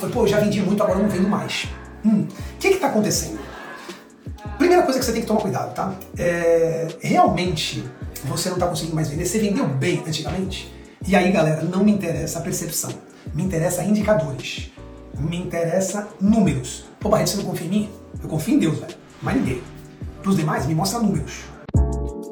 [0.00, 1.68] Falei, pô, já vendi muito, agora não vendo mais.
[2.02, 3.38] Hum, o que está acontecendo?
[4.56, 5.94] Primeira coisa que você tem que tomar cuidado, tá?
[6.18, 7.84] É, realmente
[8.24, 9.26] você não está conseguindo mais vender.
[9.26, 10.72] Você vendeu bem antigamente?
[11.06, 12.90] E aí, galera, não me interessa a percepção.
[13.34, 14.70] Me interessa indicadores.
[15.18, 16.86] Me interessa números.
[16.98, 17.90] Pô, Barreto, você não confia em mim?
[18.22, 18.94] Eu confio em Deus, velho.
[19.20, 19.62] Mas ninguém.
[20.22, 21.44] Para os demais, me mostra números.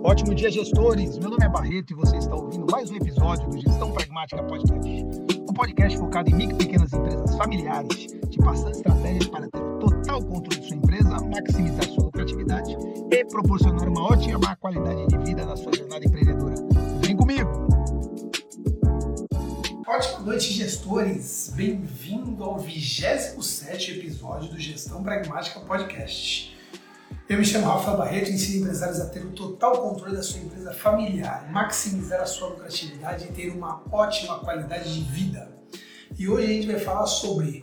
[0.02, 1.18] Ótimo dia, gestores!
[1.18, 5.37] Meu nome é Barreto e você está ouvindo mais um episódio do Gestão Pragmática Podcast.
[5.58, 10.60] Podcast focado em micro e pequenas empresas familiares, te passando estratégias para ter total controle
[10.60, 12.76] de sua empresa, maximizar sua lucratividade
[13.10, 16.54] e proporcionar uma ótima qualidade de vida na sua jornada empreendedora.
[17.00, 17.50] Vem comigo!
[19.84, 21.52] Ótima noite, gestores!
[21.56, 26.56] Bem-vindo ao 27 episódio do Gestão Pragmática Podcast.
[27.28, 30.40] Eu me chamo Rafael Barreto e ensino empresários a ter o total controle da sua
[30.40, 35.46] empresa familiar, maximizar a sua lucratividade e ter uma ótima qualidade de vida.
[36.18, 37.62] E hoje a gente vai falar sobre,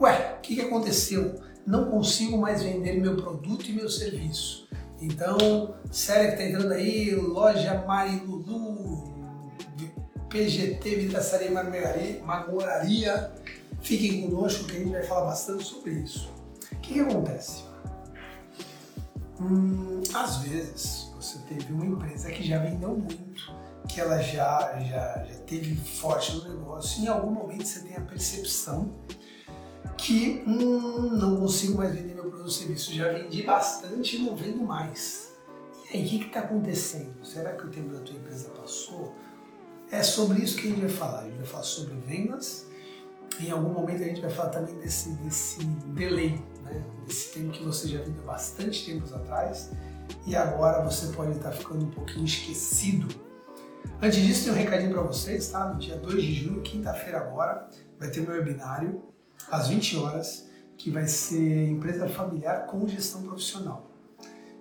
[0.00, 1.40] ué, o que, que aconteceu?
[1.64, 4.66] Não consigo mais vender meu produto e meu serviço.
[5.00, 9.14] Então, série que está entrando aí, loja Marilulu,
[10.28, 11.52] PGT, Vidraçaria
[12.24, 13.32] Marmoraria,
[13.80, 16.32] fiquem conosco que a gente vai falar bastante sobre isso.
[16.72, 17.63] O que, que acontece?
[19.40, 23.52] Hum, às vezes você teve uma empresa que já vendeu muito,
[23.88, 27.96] que ela já, já, já teve forte no negócio, e em algum momento você tem
[27.96, 28.94] a percepção
[29.96, 34.36] que hum, não consigo mais vender meu produto ou serviço, já vendi bastante e não
[34.36, 35.32] vendo mais.
[35.92, 37.24] E aí, o que está acontecendo?
[37.24, 39.14] Será que o tempo da tua empresa passou?
[39.90, 41.20] É sobre isso que a gente vai falar.
[41.20, 42.66] A gente vai falar sobre vendas.
[43.40, 46.82] Em algum momento a gente vai falar também desse, desse delay né?
[47.08, 49.70] Esse tempo que você já vendeu bastante tempos atrás
[50.26, 53.08] e agora você pode estar ficando um pouquinho esquecido.
[54.02, 55.66] Antes disso, tem um recadinho para vocês, tá?
[55.66, 59.02] No dia 2 de junho, quinta-feira agora, vai ter meu webinário
[59.50, 63.90] às 20 horas, que vai ser empresa familiar com gestão profissional.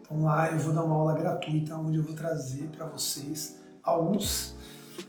[0.02, 4.56] Então lá eu vou dar uma aula gratuita onde eu vou trazer para vocês alguns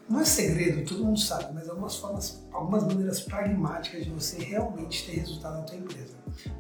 [0.09, 5.07] não é segredo, todo mundo sabe, mas algumas formas, algumas maneiras pragmáticas de você realmente
[5.07, 6.15] ter resultado na tua empresa.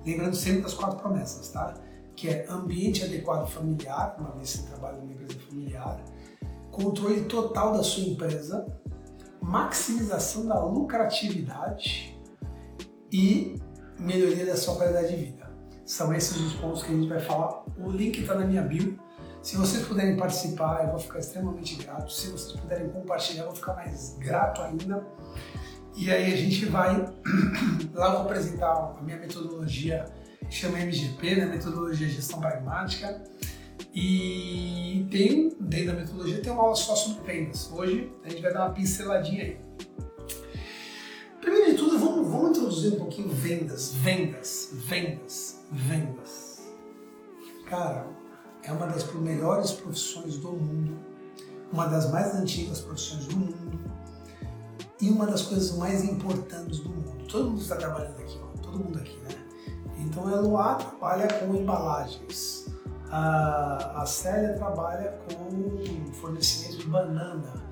[0.04, 1.74] Lembrando sempre das quatro promessas, tá?
[2.16, 6.02] Que é ambiente adequado familiar, uma vez que você trabalha numa empresa familiar,
[6.70, 8.66] controle total da sua empresa,
[9.42, 12.18] maximização da lucratividade
[13.12, 13.60] e
[13.98, 15.44] melhoria da sua qualidade de vida.
[15.84, 17.62] São esses os pontos que a gente vai falar.
[17.78, 18.98] O link está na minha bio
[19.44, 22.10] se vocês puderem participar, eu vou ficar extremamente grato.
[22.10, 25.06] Se vocês puderem compartilhar, eu vou ficar mais grato ainda.
[25.94, 26.96] E aí a gente vai,
[27.92, 30.06] lá vou apresentar a minha metodologia,
[30.48, 31.44] chama MGP, né?
[31.44, 33.22] Metodologia de Gestão Pragmática.
[33.94, 37.70] E tem, dentro da metodologia, tem uma aula só sobre vendas.
[37.70, 39.60] Hoje a gente vai dar uma pinceladinha aí.
[41.42, 46.62] Primeiro de tudo, vamos, vamos introduzir um pouquinho vendas, vendas, vendas, vendas.
[47.66, 48.23] Cara,
[48.64, 50.98] é uma das melhores profissões do mundo,
[51.72, 53.80] uma das mais antigas profissões do mundo
[55.00, 57.26] e uma das coisas mais importantes do mundo.
[57.28, 59.30] Todo mundo está trabalhando aqui, ó, todo mundo aqui, né?
[59.98, 62.66] Então a Luá trabalha com embalagens,
[63.10, 67.64] a, a Célia trabalha com fornecimento de banana,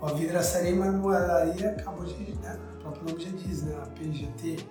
[0.00, 3.76] a vidraçaria e marmoraria acabou de, né, o próprio nome já diz, né?
[3.80, 4.66] A PGT,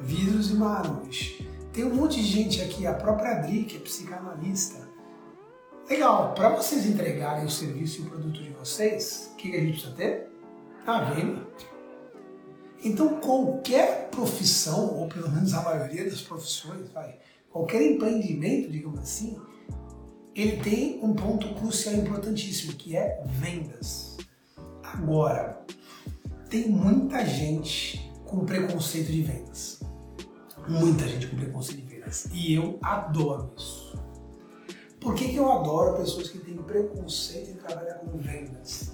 [0.00, 1.42] vidros e mármores.
[1.72, 4.87] Tem um monte de gente aqui, a própria Adri, que é psicanalista,
[5.88, 9.72] Legal, para vocês entregarem o serviço e o produto de vocês, o que, a gente
[9.72, 10.28] precisa ter?
[10.86, 11.46] A venda.
[12.84, 17.16] Então, qualquer profissão, ou pelo menos a maioria das profissões, vai,
[17.50, 19.40] qualquer empreendimento, digamos assim,
[20.34, 24.18] ele tem um ponto crucial importantíssimo, que é vendas.
[24.82, 25.64] Agora,
[26.50, 29.80] tem muita gente com preconceito de vendas.
[30.68, 32.28] Muita gente com preconceito de vendas.
[32.30, 34.07] E eu adoro isso.
[35.00, 38.92] Por que, que eu adoro pessoas que têm preconceito em trabalhar com vendas?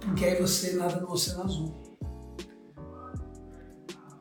[0.00, 1.74] Porque aí você nada no oceano azul.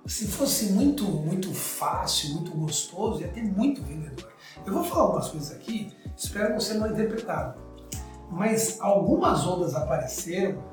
[0.06, 4.32] Se fosse muito, muito fácil, muito gostoso, ia ter muito vendedor.
[4.66, 7.60] Eu vou falar algumas coisas aqui, espero não ser mal interpretado.
[8.32, 10.64] Mas algumas ondas apareceram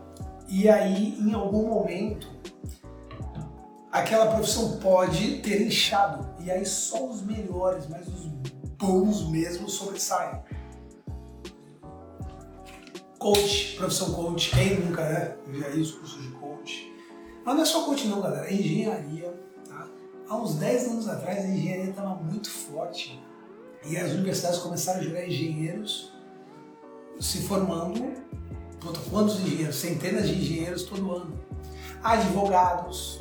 [0.49, 2.29] e aí, em algum momento,
[3.91, 6.27] aquela profissão pode ter inchado.
[6.41, 8.27] E aí só os melhores, mas os
[8.85, 10.41] bons mesmo sobressaem.
[13.19, 15.39] Coach, profissão coach, quem nunca é?
[15.47, 16.93] Eu já fiz curso de coach.
[17.45, 19.35] Mas não é só coach não, galera, é engenharia.
[19.67, 19.89] Tá?
[20.29, 23.23] Há uns 10 anos atrás a engenharia estava muito forte
[23.87, 26.13] e as universidades começaram a jogar engenheiros
[27.21, 28.13] se formando,
[29.11, 29.77] quantos engenheiros?
[29.77, 31.39] Centenas de engenheiros todo ano.
[32.03, 33.21] Advogados.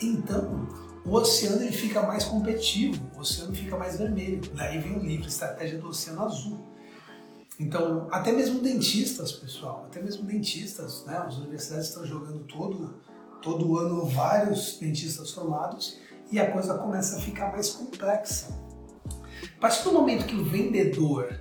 [0.00, 0.66] Então,
[1.04, 4.40] o oceano ele fica mais competitivo, o oceano fica mais vermelho.
[4.54, 6.60] Daí vem o livro Estratégia do Oceano Azul.
[7.58, 11.16] Então, até mesmo dentistas, pessoal, até mesmo dentistas, né?
[11.16, 13.00] As universidades estão jogando todo,
[13.40, 15.98] todo ano vários dentistas formados
[16.30, 18.58] e a coisa começa a ficar mais complexa.
[19.56, 21.40] A partir do momento que o vendedor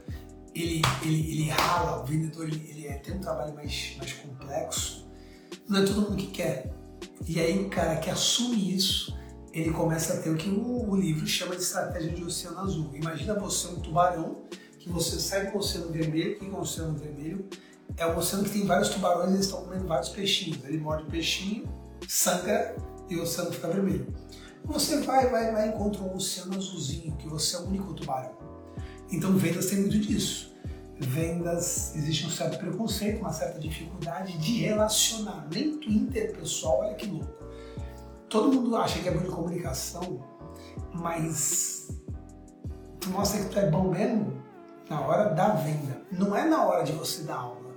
[0.54, 5.10] ele, ele, ele rala, o vendedor ele, ele é, tem um trabalho mais, mais complexo,
[5.68, 6.72] não é todo mundo que quer.
[7.26, 9.18] E aí o cara que assume isso,
[9.54, 12.92] ele começa a ter o que o, o livro chama de estratégia de oceano azul.
[12.94, 14.44] Imagina você um tubarão
[14.80, 17.48] que você sai do oceano vermelho, que é o oceano vermelho
[17.98, 20.64] é um oceano que tem vários tubarões e eles estão comendo vários peixinhos.
[20.66, 21.68] Ele morde o peixinho,
[22.08, 22.76] sangra
[23.10, 24.08] e o oceano fica vermelho.
[24.66, 28.38] Você vai, vai, vai encontra um oceano azulzinho, que você é o único tubarão.
[29.12, 30.52] Então vendas tem muito disso.
[31.00, 37.51] Vendas, existe um certo preconceito, uma certa dificuldade de relacionamento interpessoal, olha que louco.
[38.32, 40.24] Todo mundo acha que é bom de comunicação,
[40.94, 41.90] mas
[43.02, 44.42] tu mostra que tu é bom mesmo
[44.90, 46.02] na hora da venda.
[46.10, 47.76] Não é na hora de você dar aula.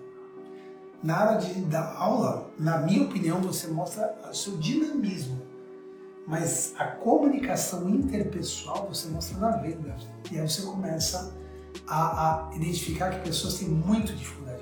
[1.02, 5.42] Na hora de dar aula, na minha opinião, você mostra o seu dinamismo.
[6.24, 9.96] Mas a comunicação interpessoal você mostra na venda.
[10.30, 11.36] E aí você começa
[11.84, 14.53] a, a identificar que pessoas têm muito dificuldade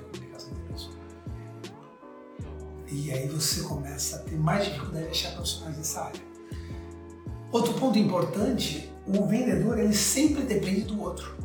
[2.93, 6.21] E aí você começa a ter mais dificuldade de achar profissionais dessa área.
[7.51, 11.35] Outro ponto importante, o vendedor ele sempre depende do outro.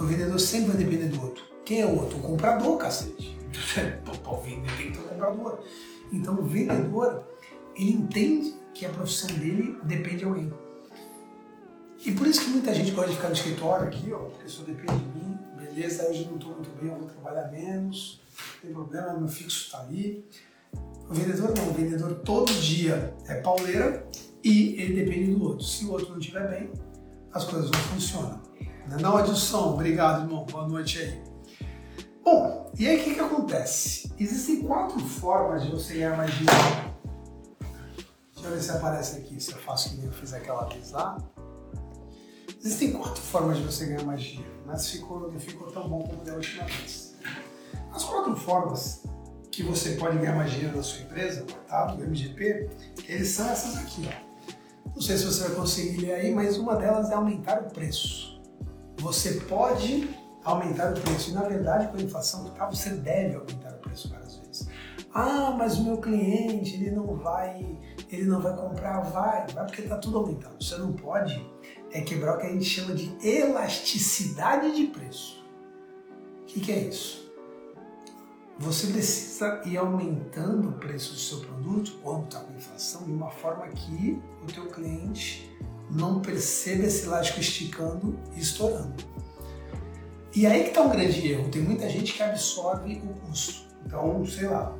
[0.00, 1.44] O vendedor sempre vai depender do outro.
[1.64, 2.18] Quem é o outro?
[2.18, 3.38] O comprador, cacete.
[4.24, 5.60] Para vender tem que ter um comprador.
[6.12, 7.22] Então o vendedor,
[7.76, 10.52] ele entende que a profissão dele depende de alguém.
[12.04, 14.64] E por isso que muita gente gosta de ficar no escritório aqui, ó, porque só
[14.64, 18.20] depende de mim, beleza, hoje não estou muito bem, eu vou trabalhar menos,
[18.62, 20.24] tem problema, meu fixo está ali.
[21.10, 24.08] O vendedor não, o vendedor todo dia é pauleira
[24.42, 25.64] e ele depende do outro.
[25.64, 26.70] Se o outro não estiver bem,
[27.32, 28.40] as coisas não funcionam.
[29.00, 30.46] Não, Adilson, obrigado, irmão.
[30.46, 31.22] Boa noite aí.
[32.24, 34.12] Bom, e aí o que, que acontece?
[34.18, 36.92] Existem quatro formas de você ganhar mais dinheiro.
[38.34, 41.18] Deixa eu ver se aparece aqui, se eu faço que eu fiz aquela vez lá.
[42.60, 46.24] Existem quatro formas de você ganhar mais dinheiro, mas ficou, não ficou tão bom como
[46.24, 47.11] da última vez.
[47.92, 49.04] As quatro formas
[49.50, 51.86] que você pode ganhar mais dinheiro na sua empresa, tá?
[51.86, 52.70] Do MGP,
[53.06, 54.32] eles são essas aqui, ó.
[54.94, 58.32] Não sei se você vai conseguir ler aí, mas uma delas é aumentar o preço
[59.02, 60.08] você pode
[60.44, 61.30] aumentar o preço.
[61.30, 64.68] E na verdade, com a inflação que está, você deve aumentar o preço várias vezes.
[65.12, 67.78] Ah, mas o meu cliente, ele não vai,
[68.10, 70.62] ele não vai comprar, vai, vai porque está tudo aumentando.
[70.62, 71.44] Você não pode
[71.90, 75.44] é quebrar o que a gente chama de elasticidade de preço.
[76.42, 77.21] O que, que é isso?
[78.62, 83.28] Você precisa ir aumentando o preço do seu produto quando está com inflação de uma
[83.28, 85.50] forma que o teu cliente
[85.90, 88.94] não perceba esse elástico esticando e estourando.
[90.32, 91.50] E aí que está um grande erro.
[91.50, 93.66] Tem muita gente que absorve o custo.
[93.84, 94.72] Então, sei lá,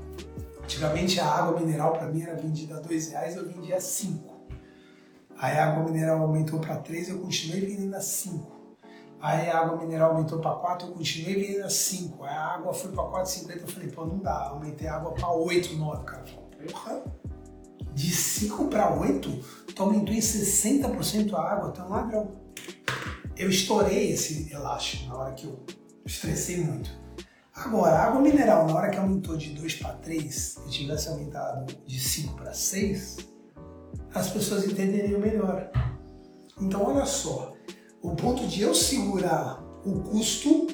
[0.62, 4.46] antigamente a água mineral para mim era vendida a dois reais, eu vendia a cinco.
[5.36, 8.61] Aí a água mineral aumentou para três, eu continuei vendendo a cinco.
[9.22, 12.24] Aí a água mineral aumentou para 4, eu continuei vendendo a 5.
[12.24, 14.48] Aí a água foi para 4,50, eu falei, pô, não dá.
[14.48, 16.24] Aumentei a água para 8, 9, cara.
[16.24, 17.04] Porra,
[17.94, 19.30] de 5 para 8,
[19.76, 22.32] tu aumentou em 60% a água, tu é um ladrão.
[23.36, 25.64] Eu estourei esse elástico na hora que eu
[26.04, 26.90] estressei muito.
[27.54, 31.72] Agora, a água mineral, na hora que aumentou de 2 para 3 e tivesse aumentado
[31.86, 33.18] de 5 para 6,
[34.12, 35.70] as pessoas entenderiam melhor.
[36.60, 37.51] Então, olha só,
[38.02, 40.66] o ponto de eu segurar o custo,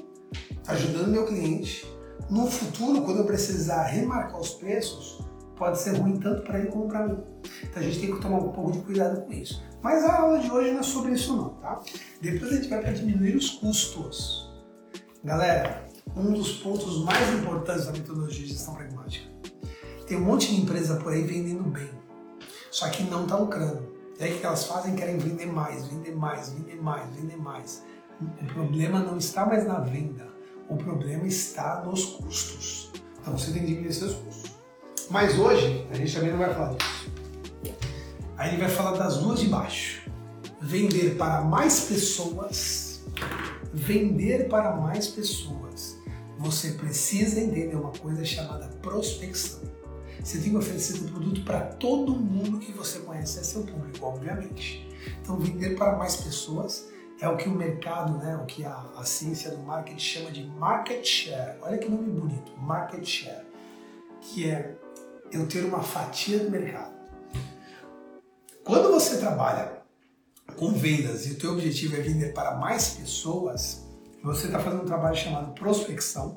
[0.66, 1.86] ajudando meu cliente,
[2.30, 5.18] no futuro, quando eu precisar remarcar os preços,
[5.56, 7.18] pode ser ruim tanto para ele como para mim.
[7.62, 9.62] Então a gente tem que tomar um pouco de cuidado com isso.
[9.82, 11.80] Mas a aula de hoje não é sobre isso não, tá?
[12.20, 14.52] Depois a gente vai para diminuir os custos.
[15.22, 19.28] Galera, um dos pontos mais importantes da metodologia de gestão pragmática.
[20.06, 21.90] Tem um monte de empresa por aí vendendo bem,
[22.70, 23.97] só que não está lucrando.
[24.18, 24.96] E aí o que elas fazem?
[24.96, 27.84] Querem vender mais, vender mais, vender mais, vender mais.
[28.20, 30.26] O problema não está mais na venda,
[30.68, 32.90] o problema está nos custos.
[33.20, 34.50] Então você tem que diminuir seus custos.
[35.08, 37.12] Mas hoje a gente também não vai falar disso.
[38.36, 40.10] Aí ele vai falar das duas de baixo.
[40.60, 43.04] Vender para mais pessoas.
[43.72, 45.96] Vender para mais pessoas.
[46.38, 49.67] Você precisa entender uma coisa chamada prospecção.
[50.28, 54.04] Você tem que oferecer o produto para todo mundo que você conhece, é seu público,
[54.04, 54.86] obviamente.
[55.22, 59.04] Então, vender para mais pessoas é o que o mercado, né, o que a, a
[59.06, 61.56] ciência do marketing chama de market share.
[61.62, 63.46] Olha que nome bonito, market share,
[64.20, 64.76] que é
[65.32, 66.92] eu ter uma fatia do mercado.
[68.62, 69.80] Quando você trabalha
[70.58, 73.82] com vendas e o teu objetivo é vender para mais pessoas,
[74.22, 76.34] você está fazendo um trabalho chamado prospecção,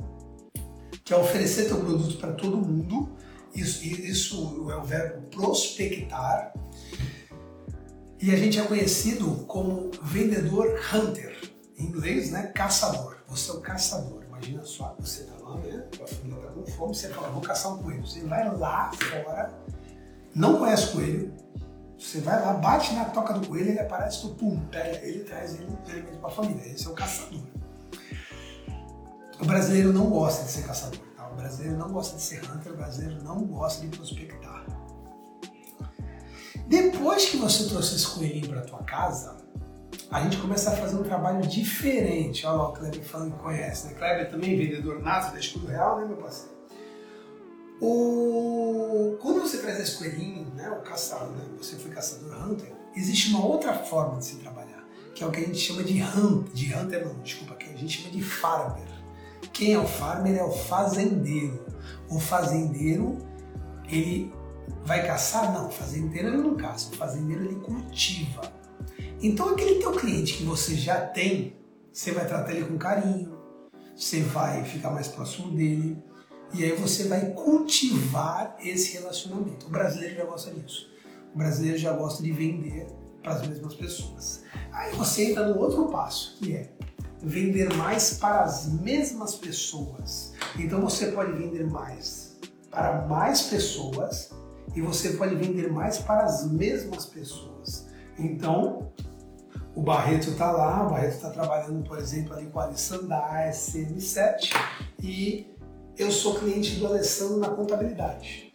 [1.04, 3.20] que é oferecer teu produto para todo mundo.
[3.54, 6.54] Isso, isso é o verbo prospectar.
[8.20, 11.36] E a gente é conhecido como vendedor hunter,
[11.78, 12.48] em inglês, né?
[12.48, 13.18] Caçador.
[13.28, 14.24] Você é o caçador.
[14.28, 15.86] Imagina só, você está lá, né?
[16.02, 18.06] A família está com fome, você fala, vou caçar um coelho.
[18.06, 19.54] Você vai lá fora,
[20.34, 21.34] não conhece o coelho,
[21.98, 25.54] você vai lá, bate na toca do coelho, ele aparece, tu pum, pega ele traz
[25.54, 25.68] ele
[26.20, 26.66] para a família.
[26.72, 27.42] Esse é o caçador.
[29.40, 31.11] O brasileiro não gosta de ser caçador?
[31.32, 34.66] O brasileiro não gosta de ser hunter, o brasileiro não gosta de prospectar.
[36.68, 39.38] Depois que você trouxe esse coelhinho para tua casa,
[40.10, 42.46] a gente começa a fazer um trabalho diferente.
[42.46, 43.94] Olha lá o Kleber falando que conhece, né?
[43.94, 46.52] Kleber também, vendedor nato da Escudo Real, né, meu parceiro?
[47.82, 49.18] O...
[49.22, 53.46] Quando você traz esse coelhinho, né, o caçador, né, você foi caçador hunter, existe uma
[53.46, 54.86] outra forma de se trabalhar,
[55.16, 57.76] que é o que a gente chama de hunter, de hunter não, desculpa, que a
[57.76, 58.91] gente chama de farmer.
[59.54, 61.66] Quem é o farmer é o fazendeiro.
[62.10, 63.18] O fazendeiro,
[63.88, 64.34] ele
[64.86, 65.52] vai caçar?
[65.54, 68.42] Não, o fazendeiro ele não caça, o fazendeiro ele cultiva.
[69.22, 71.56] Então aquele teu cliente que você já tem,
[71.92, 73.38] você vai tratar ele com carinho,
[73.96, 76.02] você vai ficar mais próximo dele,
[76.54, 79.68] e aí você vai cultivar esse relacionamento.
[79.68, 80.90] O brasileiro já gosta disso.
[81.34, 82.88] O brasileiro já gosta de vender
[83.22, 84.44] para as mesmas pessoas.
[84.72, 86.72] Aí você entra no outro passo, que é
[87.22, 90.34] vender mais para as mesmas pessoas.
[90.58, 92.38] Então você pode vender mais
[92.70, 94.32] para mais pessoas
[94.76, 97.88] e você pode vender mais para as mesmas pessoas.
[98.18, 98.92] Então,
[99.76, 103.50] o Barreto está lá, o Barreto está trabalhando, por exemplo, ali com a Alessandra da
[103.50, 104.56] ASM7
[105.02, 105.54] e
[105.98, 108.54] eu sou cliente do Alessandro na contabilidade.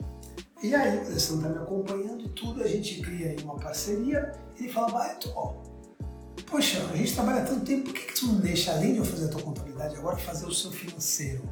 [0.63, 4.33] E aí, o Alessandro está me acompanhando e tudo, a gente cria aí uma parceria.
[4.59, 5.55] Ele fala, Barreto, ó,
[6.47, 9.05] poxa, a gente trabalha tanto tempo, por que, que tu não deixa, além de eu
[9.05, 11.43] fazer a tua contabilidade, agora fazer o seu financeiro?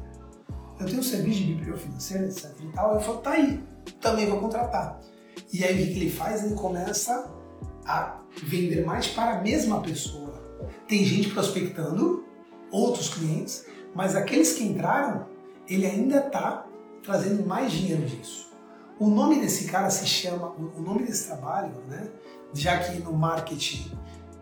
[0.79, 2.95] Eu tenho um serviço de BPO financeiro, etc e tal.
[2.95, 3.63] Eu falo, tá aí,
[4.01, 4.99] também vou contratar.
[5.51, 6.43] E aí o que ele faz?
[6.43, 7.31] Ele começa
[7.85, 10.33] a vender mais para a mesma pessoa.
[10.87, 12.25] Tem gente prospectando,
[12.71, 15.27] outros clientes, mas aqueles que entraram
[15.67, 16.65] ele ainda está
[17.03, 18.51] trazendo mais dinheiro disso.
[18.99, 22.09] O nome desse cara se chama, o nome desse trabalho, né?
[22.53, 23.91] Já que no marketing,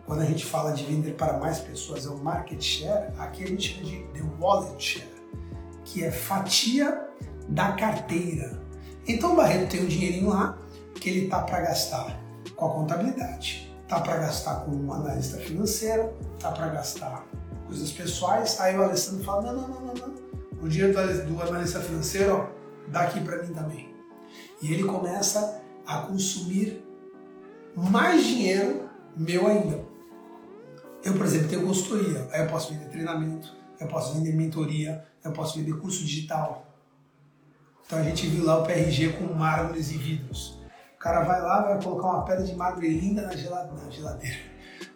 [0.06, 3.46] quando a gente fala de vender para mais pessoas, é o market share, aqui a
[3.46, 5.08] gente chama de the wallet share,
[5.84, 7.08] que é fatia
[7.48, 8.62] da carteira.
[9.06, 10.58] Então o Barreto tem um dinheirinho lá
[10.94, 12.20] que ele tá para gastar
[12.54, 17.26] com a contabilidade, tá para gastar com um analista financeiro, tá para gastar
[17.66, 18.60] coisas pessoais.
[18.60, 20.24] Aí o Alessandro fala: não, não, não, não, não
[20.64, 20.94] o dinheiro
[21.26, 22.46] do analista financeiro, ó,
[22.88, 23.94] dá aqui para mim também.
[24.62, 26.82] E ele começa a consumir
[27.76, 29.84] mais dinheiro meu ainda.
[31.04, 35.32] Eu, por exemplo, tenho consultoria, aí eu posso vender treinamento, eu posso vender mentoria, eu
[35.32, 36.66] posso vender curso digital.
[37.84, 40.58] Então a gente viu lá o PRG com mármores e vidros.
[40.96, 44.36] O cara vai lá, vai colocar uma pedra de mármore linda na geladeira,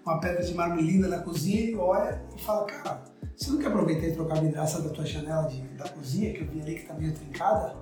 [0.03, 3.05] uma pedra de mármore linda na cozinha e olha e fala, cara,
[3.37, 6.41] você não quer aproveitar e trocar a vidraça da tua janela de, da cozinha, que
[6.41, 7.77] eu vi ali que está meio trincada?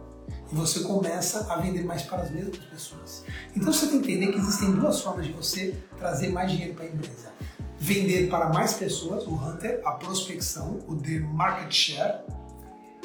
[0.51, 3.25] E você começa a vender mais para as mesmas pessoas.
[3.55, 6.85] Então você tem que entender que existem duas formas de você trazer mais dinheiro para
[6.85, 7.31] a empresa.
[7.79, 12.21] Vender para mais pessoas, o Hunter, a prospecção, o The Market Share.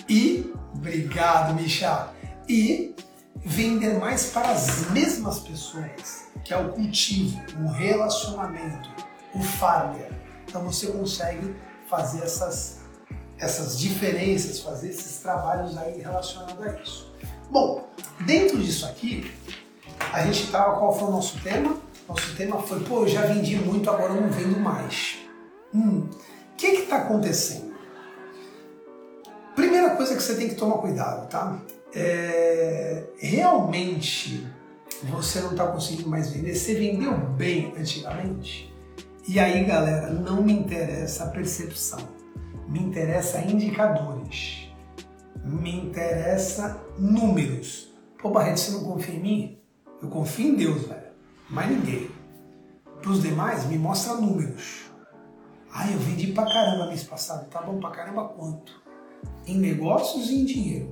[0.08, 2.10] E, obrigado, Misha,
[2.48, 2.96] e
[3.36, 8.90] vender mais para as mesmas pessoas, que é o cultivo, o relacionamento,
[9.34, 10.12] o farmer.
[10.48, 11.56] Então você consegue
[11.88, 12.82] fazer essas,
[13.38, 17.14] essas diferenças, fazer esses trabalhos aí relacionados a isso.
[17.50, 17.88] Bom,
[18.26, 19.32] dentro disso aqui,
[20.14, 21.78] a gente estava, qual foi o nosso tema?
[22.12, 25.20] Nosso tema foi, pô, eu já vendi muito, agora eu não vendo mais.
[25.74, 27.74] Hum, o que está acontecendo?
[29.56, 31.62] Primeira coisa que você tem que tomar cuidado, tá?
[31.96, 34.46] É, realmente
[35.04, 36.54] você não está conseguindo mais vender.
[36.54, 38.76] Você vendeu bem antigamente?
[39.26, 42.00] E aí, galera, não me interessa a percepção,
[42.68, 44.70] me interessa indicadores,
[45.46, 47.90] me interessa números.
[48.22, 49.60] Pô, Barreto, você não confia em mim?
[50.04, 51.01] Eu confio em Deus, velho,
[51.52, 52.10] mas ninguém.
[53.02, 54.90] Para os demais, me mostra números.
[55.74, 57.50] Ah, eu vendi pra caramba mês passado.
[57.50, 58.82] Tá bom pra caramba quanto?
[59.46, 60.92] Em negócios e em dinheiro.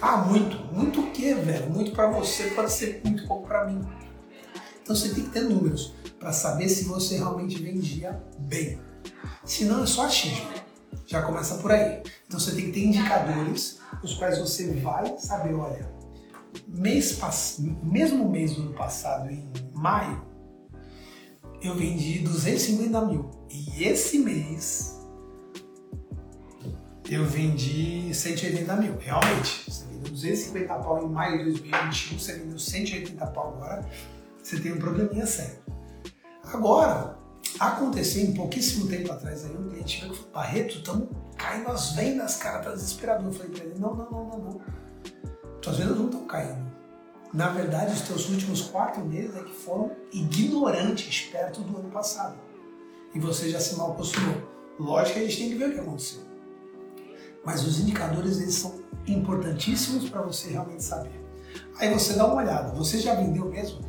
[0.00, 0.56] Ah, muito.
[0.72, 1.70] Muito o quê, velho?
[1.70, 3.80] Muito para você pode ser muito pouco para mim.
[4.82, 8.80] Então você tem que ter números para saber se você realmente vendia bem.
[9.44, 10.48] Se não, é só achismo.
[11.06, 12.02] Já começa por aí.
[12.26, 15.90] Então você tem que ter indicadores os quais você vai saber, olha,
[16.66, 17.58] mês pass...
[17.82, 20.22] mesmo mês do ano passado, em maio,
[21.62, 23.30] eu vendi 250 mil.
[23.50, 24.98] E esse mês
[27.08, 28.98] eu vendi 180 mil.
[28.98, 33.88] Realmente, você vendeu 250 pau em maio de 2021, você vendeu 180 pau agora,
[34.42, 35.58] você tem um probleminha sério.
[36.44, 37.18] Agora,
[37.58, 41.92] aconteceu em pouquíssimo tempo atrás aí, um cliente veio e falou, Barreto, estamos caindo as
[41.92, 43.26] vendas, cara, tá desesperado.
[43.26, 44.60] Eu falei pra ele, não, não, não, não, não.
[45.60, 46.67] Tuas vendas não estão caindo.
[47.32, 52.38] Na verdade, os teus últimos quatro meses é que foram ignorantes perto do ano passado.
[53.14, 54.36] E você já se mal acostumou.
[54.78, 56.22] Lógico que a gente tem que ver o que aconteceu.
[57.44, 61.20] Mas os indicadores eles são importantíssimos para você realmente saber.
[61.78, 62.72] Aí você dá uma olhada.
[62.74, 63.80] Você já vendeu mesmo?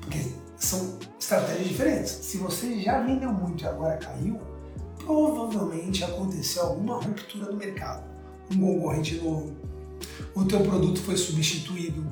[0.00, 2.10] Porque são estratégias diferentes.
[2.10, 4.40] Se você já vendeu muito e agora caiu,
[4.98, 8.04] provavelmente aconteceu alguma ruptura no mercado.
[8.50, 9.54] Um concorrente novo,
[10.34, 12.04] o teu produto foi substituído,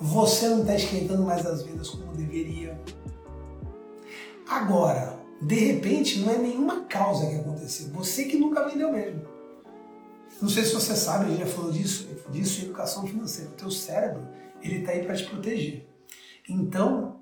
[0.00, 2.80] você não está esquentando mais as vendas como deveria.
[4.48, 9.22] Agora, de repente, não é nenhuma causa que aconteceu, você que nunca vendeu mesmo.
[10.40, 13.50] Não sei se você sabe, a gente já falou disso, disso em educação financeira.
[13.50, 14.26] O teu cérebro,
[14.62, 15.86] ele está aí para te proteger.
[16.48, 17.20] Então,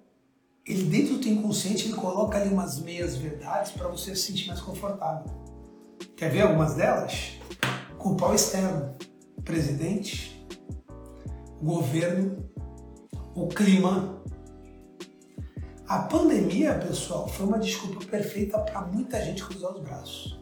[0.64, 4.46] ele dentro do teu inconsciente, ele coloca ali umas meias verdades para você se sentir
[4.46, 5.26] mais confortável.
[6.14, 7.32] Quer ver algumas delas?
[7.98, 8.94] Culpar o externo
[9.44, 10.46] presidente,
[11.60, 12.48] o governo,
[13.34, 14.22] o clima.
[15.86, 20.38] A pandemia, pessoal, foi uma desculpa perfeita para muita gente cruzar os braços.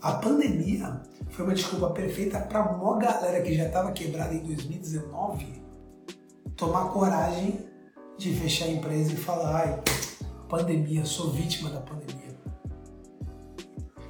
[0.00, 5.66] A pandemia foi uma desculpa perfeita para uma galera que já estava quebrada em 2019
[6.56, 7.68] tomar coragem
[8.16, 9.82] de fechar a empresa e falar: ai,
[10.48, 12.36] pandemia, sou vítima da pandemia.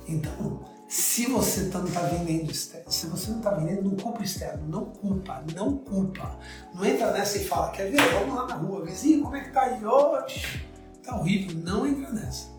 [0.09, 4.69] Então, se você não está vendendo externo, se você não está vendendo, não culpa externo,
[4.69, 6.39] não culpa, não culpa.
[6.73, 8.01] Não entra nessa e fala, quer ver?
[8.13, 9.85] Vamos lá na rua, vizinho, como é que tá aí?
[9.85, 10.65] Oxe,
[11.03, 11.59] tá horrível.
[11.59, 12.55] Não entra nessa.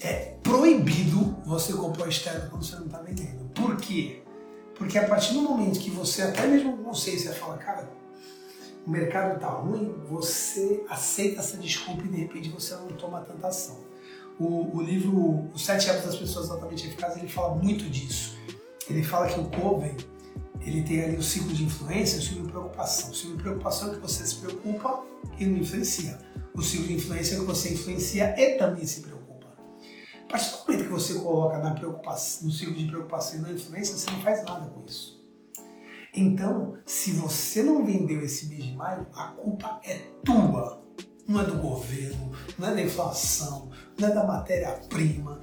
[0.00, 3.50] É proibido você comprar externo quando você não está vendendo.
[3.52, 4.22] Por quê?
[4.76, 7.90] Porque a partir do momento que você, até mesmo com consciência, fala, cara,
[8.86, 13.48] o mercado tá ruim, você aceita essa desculpa e de repente você não toma tanta
[13.48, 13.85] ação.
[14.38, 18.36] O, o livro Os Sete Hábitos das Pessoas Altamente Eficazes, ele fala muito disso.
[18.88, 19.96] Ele fala que o Covey,
[20.60, 23.10] ele tem ali o ciclo de influência o ciclo de preocupação.
[23.10, 25.04] O ciclo de preocupação é que você se preocupa
[25.38, 26.18] e não influencia.
[26.54, 29.46] O ciclo de influência é que você influencia e também se preocupa.
[30.24, 33.52] A partir do momento que você coloca na preocupação, no ciclo de preocupação e na
[33.52, 35.16] influência, você não faz nada com isso.
[36.14, 40.82] Então, se você não vendeu esse mês de maio, a culpa é tua.
[41.28, 45.40] Não é do governo, não é da inflação, não é da matéria-prima,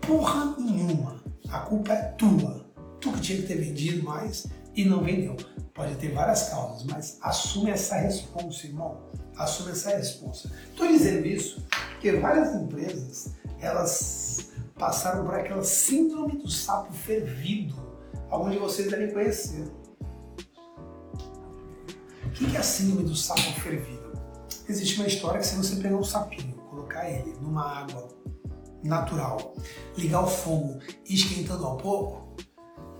[0.00, 1.22] porra nenhuma.
[1.48, 2.66] A culpa é tua.
[3.00, 5.36] Tu que tinha que ter vendido mais e não vendeu.
[5.72, 9.00] Pode ter várias causas, mas assume essa responsa, irmão.
[9.36, 10.50] Assume essa responsa.
[10.70, 17.74] Estou dizendo isso porque várias empresas elas passaram por aquela síndrome do sapo fervido.
[18.30, 19.66] Alguns de vocês devem conhecer.
[22.24, 23.95] O que é a síndrome do sapo fervido?
[24.68, 28.08] Existe uma história que se você pegar um sapinho colocar ele numa água
[28.82, 29.54] natural,
[29.96, 32.36] ligar o fogo esquentando ao pouco,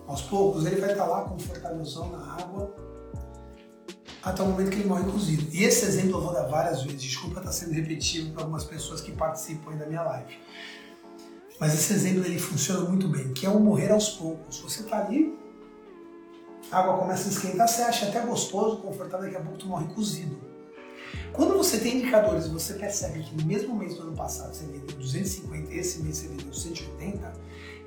[0.07, 2.75] aos poucos, ele vai estar lá confortávelzão na água
[4.23, 5.47] até o momento que ele morre cozido.
[5.53, 9.01] E esse exemplo eu vou dar várias vezes, desculpa estar sendo repetitivo para algumas pessoas
[9.01, 10.39] que participam da minha live.
[11.61, 14.59] Mas esse exemplo ele funciona muito bem, que é o morrer aos poucos.
[14.61, 15.39] Você está ali,
[16.71, 19.87] a água começa a esquentar, você acha até gostoso, confortável, daqui a pouco tu morre
[19.95, 20.46] cozido.
[21.37, 24.65] Quando você tem indicadores e você percebe que no mesmo mês do ano passado você
[24.65, 27.33] vendeu 250 e esse mês você vendeu 180,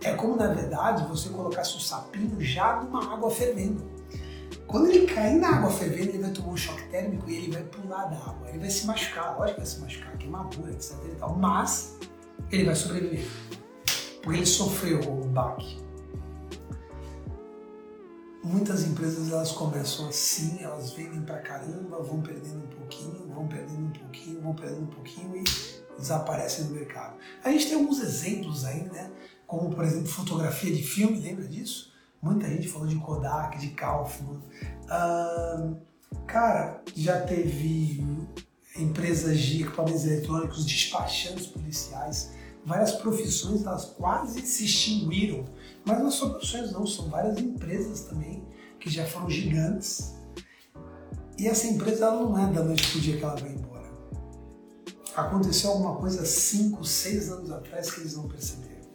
[0.04, 3.84] é como na verdade você colocasse o sapinho já numa água fervendo.
[4.68, 7.64] Quando ele cair na água fervendo, ele vai tomar um choque térmico e ele vai
[7.64, 8.50] pular da água.
[8.50, 11.98] Ele vai se machucar, lógico que vai se machucar, queimadura, etc e tal, mas
[12.52, 13.26] ele vai sobreviver.
[14.22, 15.89] Porque ele sofreu o baque.
[18.42, 23.86] Muitas empresas elas começam assim, elas vendem pra caramba, vão perdendo um pouquinho, vão perdendo
[23.86, 25.44] um pouquinho, vão perdendo um pouquinho e
[26.00, 27.18] desaparecem no mercado.
[27.44, 29.12] A gente tem alguns exemplos aí, né?
[29.46, 31.92] Como por exemplo fotografia de filme, lembra disso?
[32.22, 34.42] Muita gente falou de Kodak, de Kaufman.
[36.26, 38.06] Cara, já teve
[38.76, 42.32] empresas de equipamentos eletrônicos, despachantes policiais,
[42.66, 45.46] várias profissões elas quase se extinguiram
[45.90, 48.48] mas não são profissões não, são várias empresas também
[48.80, 50.14] que já foram gigantes.
[51.38, 53.90] E essa empresa ela não é da noite pro dia que ela vai embora.
[55.16, 58.88] Aconteceu alguma coisa 5, 6 anos atrás que eles não perceberam.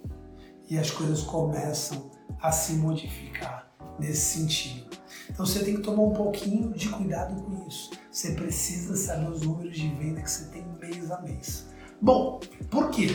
[0.70, 4.96] E as coisas começam a se modificar nesse sentido.
[5.28, 7.90] Então você tem que tomar um pouquinho de cuidado com isso.
[8.10, 11.66] Você precisa saber os números de venda que você tem mês a mês.
[12.00, 13.08] Bom, por quê?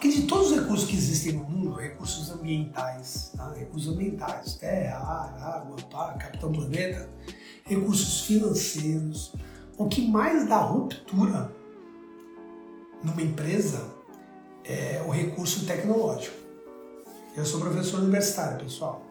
[0.00, 3.52] Porque de todos os recursos que existem no mundo, recursos ambientais, tá?
[3.52, 7.06] recursos ambientais, terra, ar, água, pá, capitão planeta,
[7.66, 9.34] recursos financeiros,
[9.76, 11.52] o que mais dá ruptura
[13.04, 13.94] numa empresa
[14.64, 16.34] é o recurso tecnológico.
[17.36, 19.04] Eu sou professor universitário, pessoal.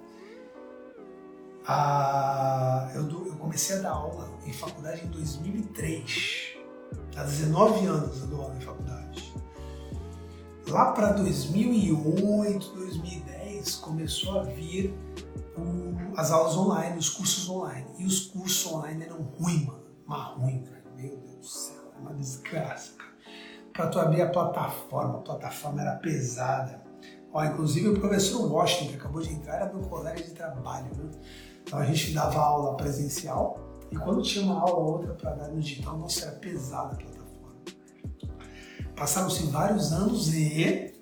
[1.67, 6.57] Ah, eu, eu, comecei a dar aula em faculdade em 2003.
[7.15, 8.98] Há 19 anos eu dou aula em faculdade.
[10.69, 14.93] Lá para 2008, 2010, começou a vir
[15.57, 17.87] o, as aulas online, os cursos online.
[17.97, 19.83] E os cursos online eram ruins, mano.
[20.05, 20.83] Mas ruim, cara.
[20.95, 23.09] Meu Deus do céu, é uma desgraça, cara.
[23.73, 26.83] Para tu abrir a plataforma, a plataforma era pesada.
[27.33, 30.95] Ó, inclusive o professor Washington, que acabou de entrar, era meu colega de trabalho.
[30.95, 31.11] Né?
[31.63, 33.59] Então a gente dava aula presencial
[33.91, 36.95] e quando tinha uma aula ou outra para dar no digital, nossa, era pesada.
[38.99, 40.93] Passaram-se vários anos e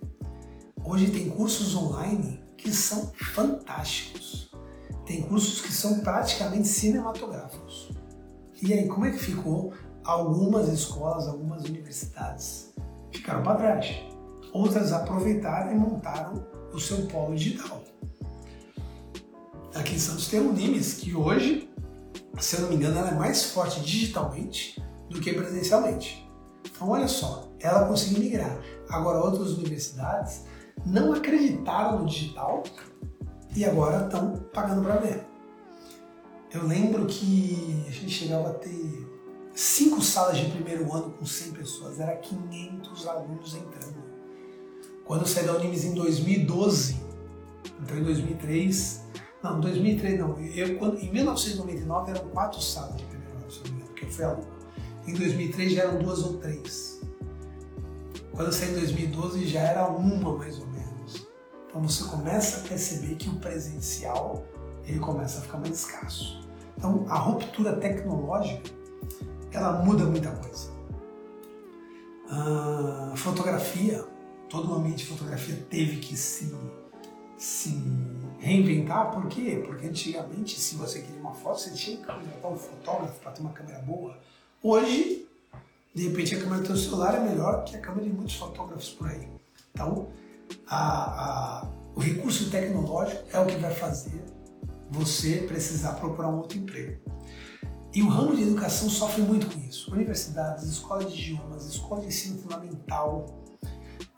[0.85, 4.51] hoje tem cursos online que são fantásticos.
[5.03, 7.89] Tem cursos que são praticamente cinematográficos.
[8.61, 9.73] E aí, como é que ficou?
[10.03, 12.71] Algumas escolas, algumas universidades
[13.11, 13.95] ficaram para trás.
[14.53, 17.81] Outras aproveitaram e montaram o seu polo digital.
[19.73, 21.67] Aqui em Santos tem o Nimes, que hoje,
[22.37, 24.79] se eu não me engano, ela é mais forte digitalmente
[25.09, 26.29] do que presencialmente.
[26.63, 28.59] Então, olha só, ela conseguiu migrar.
[28.89, 30.43] Agora, outras universidades
[30.85, 32.63] não acreditaram no digital
[33.55, 35.25] e agora estão pagando para ver.
[36.53, 39.07] Eu lembro que a gente chegava a ter
[39.53, 43.97] cinco salas de primeiro ano com 100 pessoas, era 500 alunos entrando.
[45.03, 46.97] Quando eu saí da Unimes em 2012,
[47.81, 49.01] então em 2003,
[49.43, 54.09] não, 2003 não, eu, quando, em 1999 eram quatro salas de primeiro ano, porque eu
[54.09, 54.47] fui aluno.
[55.07, 56.96] Em 2003 já eram duas ou três.
[58.37, 61.27] Quando eu saí em 2012 já era uma mais ou menos.
[61.67, 64.45] Então você começa a perceber que o presencial
[64.85, 66.47] ele começa a ficar mais escasso.
[66.77, 68.69] Então a ruptura tecnológica
[69.51, 70.69] ela muda muita coisa.
[72.29, 74.05] A fotografia,
[74.47, 76.55] todo o ambiente de fotografia teve que se,
[77.39, 77.81] se
[78.37, 79.63] reinventar, por quê?
[79.65, 83.41] Porque antigamente, se você queria uma foto, você tinha que contratar um fotógrafo para ter
[83.41, 84.15] uma câmera boa.
[84.61, 85.27] Hoje,
[85.97, 88.91] de repente, a câmera do seu celular é melhor que a câmera de muitos fotógrafos
[88.91, 89.27] por aí.
[89.71, 90.09] Então,
[90.67, 94.23] a, a, o recurso tecnológico é o que vai fazer
[94.91, 97.01] você precisar procurar um outro emprego.
[97.95, 99.91] E o ramo de educação sofre muito com isso.
[99.91, 103.25] Universidades, escolas de idiomas, escola de ensino fundamental,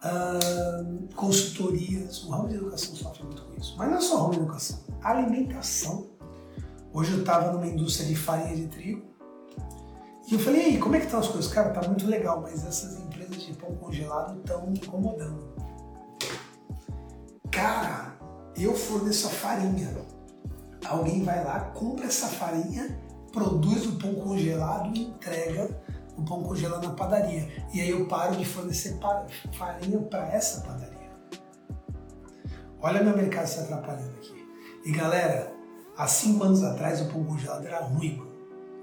[0.03, 3.75] uh, consultorias, o ramo de educação sofre muito com isso.
[3.77, 6.09] Mas não é só o ramo de educação, alimentação.
[6.91, 9.08] Hoje eu estava numa indústria de farinha de trigo
[10.29, 11.51] e eu falei, como é que estão as coisas?
[11.51, 15.49] Cara, tá muito legal, mas essas empresas de pão congelado estão me incomodando.
[17.51, 18.15] Cara,
[18.55, 19.89] eu forneço a farinha
[20.89, 22.99] alguém vai lá, compra essa farinha,
[23.31, 25.69] produz o pão congelado e entrega
[26.17, 27.47] o pão congelado na padaria.
[27.73, 28.97] E aí eu paro de fornecer
[29.53, 31.09] farinha para essa padaria.
[32.81, 34.47] Olha meu mercado se atrapalhando aqui.
[34.85, 35.53] E galera,
[35.97, 38.31] há cinco anos atrás o pão congelado era ruim, mano.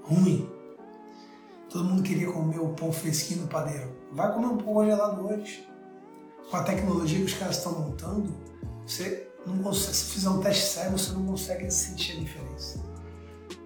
[0.03, 0.56] Ruim.
[1.77, 3.95] Todo mundo queria comer o pão fresquinho no padeiro.
[4.11, 5.69] Vai comer um pão congelado hoje.
[6.49, 8.35] Com a tecnologia que os caras estão montando,
[8.83, 12.83] você não consegue, se fizer um teste cego, você não consegue sentir a diferença.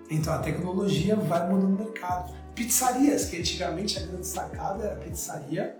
[0.10, 2.34] Então a tecnologia vai mudando o mercado.
[2.54, 5.80] Pizzarias, que antigamente a grande sacada era pizzaria,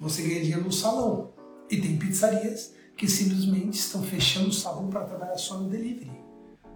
[0.00, 1.34] você ganha dinheiro no salão.
[1.70, 6.24] E tem pizzarias que simplesmente estão fechando o salão para trabalhar só no delivery.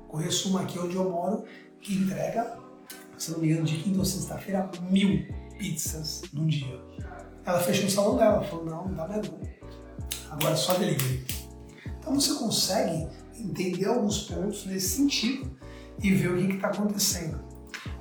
[0.08, 1.44] Conheço uma aqui onde eu moro
[1.80, 2.59] que entrega,
[3.20, 5.26] se não me engano, de quinta ou sexta-feira, mil
[5.58, 6.80] pizzas num dia.
[7.44, 9.40] Ela fechou o salão dela, falou, não, não dá mais não.
[10.30, 11.24] Agora só delivery.
[11.98, 15.50] Então você consegue entender alguns pontos nesse sentido
[16.02, 17.38] e ver o que está acontecendo.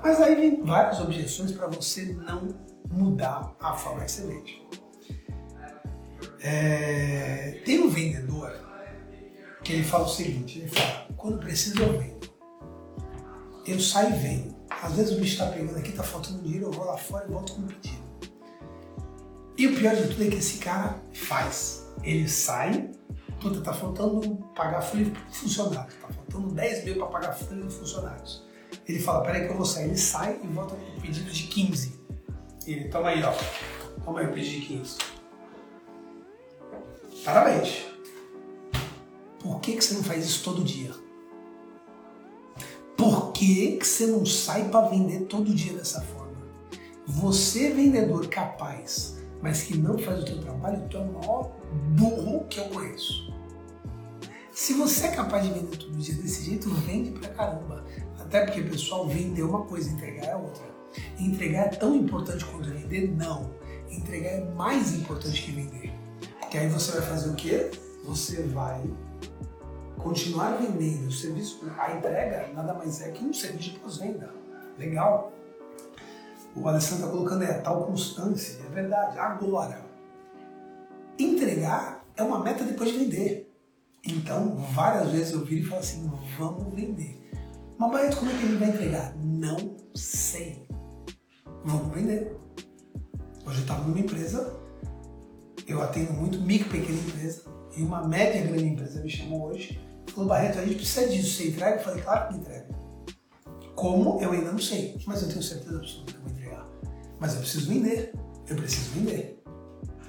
[0.02, 2.48] Mas aí vem várias objeções para você não
[2.90, 4.44] mudar a forma que você.
[6.42, 8.54] É, tem um vendedor
[9.64, 12.30] que ele fala o seguinte, ele fala, quando precisa eu vendo.
[13.66, 14.59] Eu saio e vendo.
[14.70, 17.32] Às vezes o bicho está pegando aqui, está faltando dinheiro, eu vou lá fora e
[17.32, 18.10] volto com o pedido.
[19.58, 21.86] E o pior de tudo é que esse cara faz.
[22.02, 22.92] Ele sai,
[23.42, 27.74] puta, tá faltando pagar folha de funcionário, tá faltando 10 mil para pagar folha de
[27.74, 28.48] funcionários.
[28.88, 29.86] Ele fala, peraí que eu vou sair.
[29.86, 32.00] Ele sai e volta com um pedido de 15.
[32.66, 33.34] Ele, toma aí, ó.
[34.04, 34.98] Toma aí o pedido de 15.
[37.24, 37.86] Parabéns.
[39.40, 40.92] Por que, que você não faz isso todo dia?
[43.00, 46.36] Por que, que você não sai para vender todo dia dessa forma?
[47.08, 51.50] Você, vendedor capaz, mas que não faz o teu trabalho, tu é o maior
[51.96, 53.34] burro que eu conheço.
[54.52, 57.86] Se você é capaz de vender todo dia desse jeito, vende pra caramba.
[58.20, 60.66] Até porque, pessoal, vender uma coisa, entregar é outra.
[61.18, 63.16] Entregar é tão importante quanto vender?
[63.16, 63.50] Não.
[63.90, 65.94] Entregar é mais importante que vender.
[66.42, 67.72] Porque aí você vai fazer o quê?
[68.04, 68.84] Você vai
[70.00, 71.62] continuar vendendo o serviço.
[71.78, 74.34] A entrega nada mais é que um serviço de pós-venda.
[74.78, 75.32] Legal.
[76.56, 78.60] O Alessandro está colocando é tal constância.
[78.66, 79.20] É verdade.
[79.20, 79.86] Agora,
[81.18, 83.54] entregar é uma meta depois de vender.
[84.04, 87.20] Então, várias vezes eu viro e falo assim, vamos vender.
[87.78, 89.16] Mas Barreto, como é que ele vai entregar?
[89.18, 90.66] Não sei.
[91.64, 92.36] Vamos vender.
[93.46, 94.58] Hoje eu estava numa empresa,
[95.68, 97.44] eu atendo muito micro, pequena empresa,
[97.76, 101.50] e uma média grande empresa me chamou hoje falou, Barreto, a gente precisa disso, você
[101.50, 101.78] entrega?
[101.78, 102.68] Eu falei, claro que entrega.
[103.76, 104.22] Como?
[104.22, 106.68] Eu ainda não sei, mas eu tenho certeza absoluta que eu vou entregar.
[107.20, 108.14] Mas eu preciso vender,
[108.48, 109.42] eu preciso vender.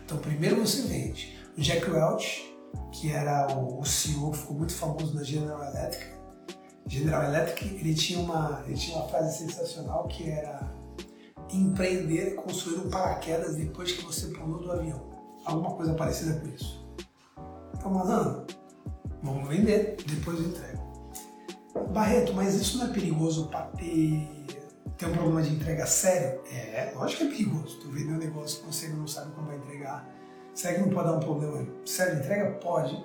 [0.05, 1.39] Então primeiro você vende.
[1.57, 2.57] O Jack Welch,
[2.93, 6.05] que era o, CEO ficou muito famoso na General Electric.
[6.87, 10.81] General Electric, ele tinha uma, ele tinha uma frase sensacional que era
[11.53, 15.11] empreender é construir um paraquedas depois que você pulou do avião.
[15.45, 16.85] Alguma coisa parecida com isso.
[17.75, 18.47] Então, malandro,
[19.35, 20.81] vamos vender, depois eu entrego.
[21.93, 24.29] Barreto, mas isso não é perigoso para ter,
[24.97, 26.41] ter um problema de entrega sério?
[26.53, 27.79] É, lógico que é perigoso.
[27.81, 30.21] Tu vender um negócio que você não sabe como vai entregar
[30.55, 32.51] Será que não pode dar um problema sério de entrega?
[32.59, 33.05] Pode.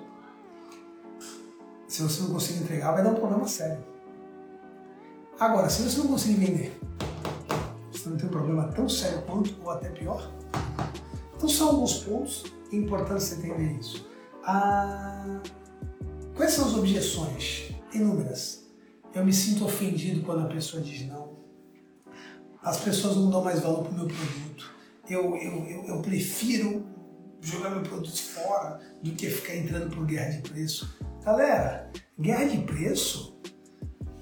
[1.88, 3.82] Se você não conseguir entregar, vai dar um problema sério.
[5.38, 6.80] Agora, se você não conseguir vender,
[7.90, 10.30] você não tem um problema tão sério quanto, ou até pior.
[11.36, 14.06] Então, são alguns pontos importantes você entender isso.
[14.44, 15.40] Ah,
[16.36, 17.70] quais são as objeções?
[17.92, 18.64] Inúmeras.
[19.14, 21.36] Eu me sinto ofendido quando a pessoa diz não.
[22.62, 24.74] As pessoas não dão mais valor para o meu produto.
[25.08, 26.84] Eu, eu, eu, eu prefiro
[27.40, 30.96] jogar meu produto fora do que ficar entrando por guerra de preço.
[31.24, 33.38] Galera, guerra de preço,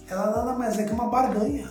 [0.06, 1.70] ela nada mais é que uma barganha.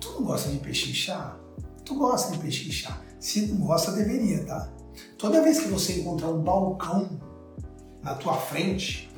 [0.00, 1.40] Tu não gosta de pechinchar?
[1.84, 3.02] Tu gosta de pechinchar.
[3.18, 4.72] Se não gosta, deveria, tá?
[5.16, 7.18] Toda vez que você encontrar um balcão
[8.02, 9.10] na tua frente,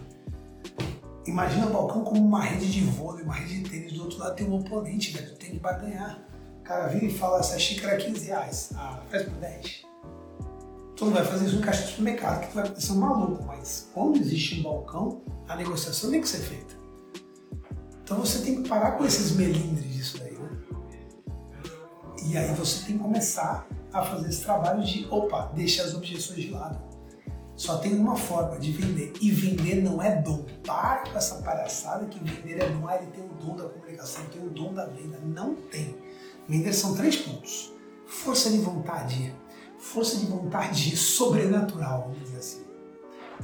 [1.26, 4.36] imagina o balcão como uma rede de vôlei, uma rede de tênis, do outro lado
[4.36, 6.22] tem um oponente, velho, tu tem que barganhar.
[6.60, 9.86] O cara vira e fala, essa xícara é 15 reais, ah, faz por 10.
[10.96, 13.44] Tu não vai fazer isso no caixa de supermercado, que tu vai ser um maluco,
[13.44, 16.74] mas quando existe um balcão, a negociação tem que ser feita.
[18.02, 20.50] Então você tem que parar com esses melindres disso daí, né?
[22.24, 26.40] E aí você tem que começar a fazer esse trabalho de, opa, deixa as objeções
[26.40, 26.85] de lado.
[27.56, 29.14] Só tem uma forma de vender.
[29.20, 30.44] E vender não é dom.
[30.64, 32.86] Para com essa palhaçada que vender é dom.
[32.86, 35.18] Ah, ele tem o dom da comunicação, tem o dom da venda.
[35.24, 35.96] Não tem.
[36.46, 37.72] Vender são três pontos.
[38.06, 39.34] Força de vontade,
[39.78, 42.64] força de vontade sobrenatural, vamos dizer assim.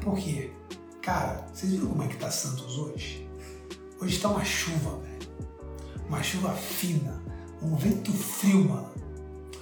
[0.01, 0.53] Por quê?
[1.01, 3.29] Cara, vocês viram como é que tá Santos hoje?
[4.01, 5.23] Hoje tá uma chuva, velho.
[6.09, 7.21] Uma chuva fina,
[7.61, 8.93] um vento frio, mano.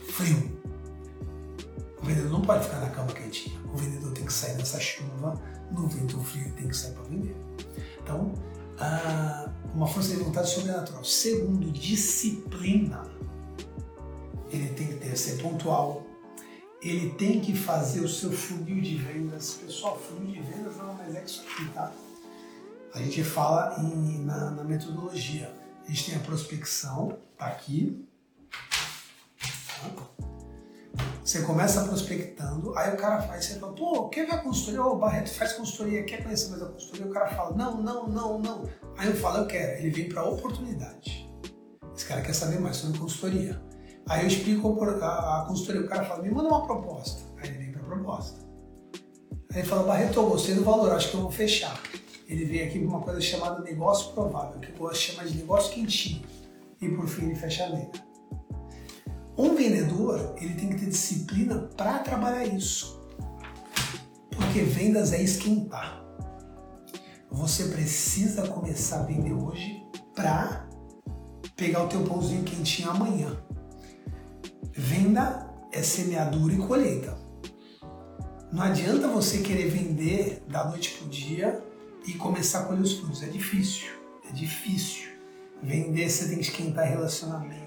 [0.08, 0.60] Frio.
[2.02, 3.60] O vendedor não pode ficar na cama quentinha.
[3.72, 7.36] O vendedor tem que sair nessa chuva, no vento frio, tem que sair para vender.
[8.02, 8.32] Então,
[9.74, 11.04] uma força de vontade sobrenatural.
[11.04, 13.04] Segundo, disciplina.
[14.50, 16.04] Ele tem que ter, ser pontual,
[16.82, 19.54] ele tem que fazer o seu funil de vendas.
[19.54, 21.92] Pessoal, funil de vendas não mais é isso aqui, tá?
[22.92, 25.54] A gente fala em, na, na, metodologia.
[25.84, 28.04] A gente tem a prospecção, tá aqui.
[31.30, 34.82] Você começa prospectando, aí o cara faz, você fala, pô, quer ver a consultoria?
[34.82, 37.06] Ô, Barreto faz consultoria, quer conhecer mais a consultoria?
[37.06, 38.68] O cara fala, não, não, não, não.
[38.98, 39.78] Aí eu falo, eu quero.
[39.78, 41.30] Ele vem para oportunidade.
[41.94, 43.62] Esse cara quer saber mais sobre consultoria.
[44.08, 47.22] Aí eu explico a, consultoria, o cara fala, me manda uma proposta.
[47.36, 48.40] Aí ele vem para proposta.
[49.52, 51.80] Aí ele fala, Barreto, eu gostei do valor, acho que eu vou fechar.
[52.26, 55.36] Ele vem aqui para uma coisa chamada negócio provável, que eu gosto de chamar de
[55.36, 56.24] negócio quentinho.
[56.82, 58.09] E por fim ele fecha a venda.
[59.40, 63.00] Um vendedor, ele tem que ter disciplina para trabalhar isso.
[64.30, 66.04] Porque vendas é esquentar.
[67.30, 69.82] Você precisa começar a vender hoje
[70.14, 70.68] para
[71.56, 73.34] pegar o teu pãozinho quentinho amanhã.
[74.74, 77.16] Venda é semeadura e colheita.
[78.52, 81.64] Não adianta você querer vender da noite para o dia
[82.06, 83.22] e começar a colher os frutos.
[83.22, 83.88] É difícil.
[84.28, 85.08] É difícil.
[85.62, 87.59] Vender você tem que esquentar relacionamento.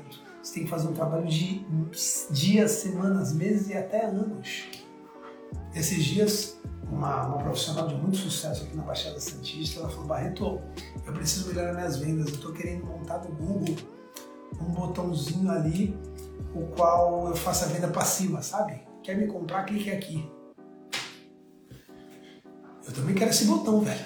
[0.44, 1.66] Você tem que fazer um trabalho de
[2.30, 4.66] dias, semanas, meses e até anos.
[5.74, 6.60] Esses dias,
[6.92, 10.62] uma, uma profissional de muito sucesso aqui na Baixada Santista, ela falou, Barreto,
[11.06, 13.76] eu preciso melhorar minhas vendas, eu estou querendo montar no Google
[14.60, 15.98] um botãozinho ali
[16.54, 18.82] o qual eu faço a venda passiva, sabe?
[19.02, 20.30] Quer me comprar, clique aqui.
[22.86, 24.06] Eu também quero esse botão, velho.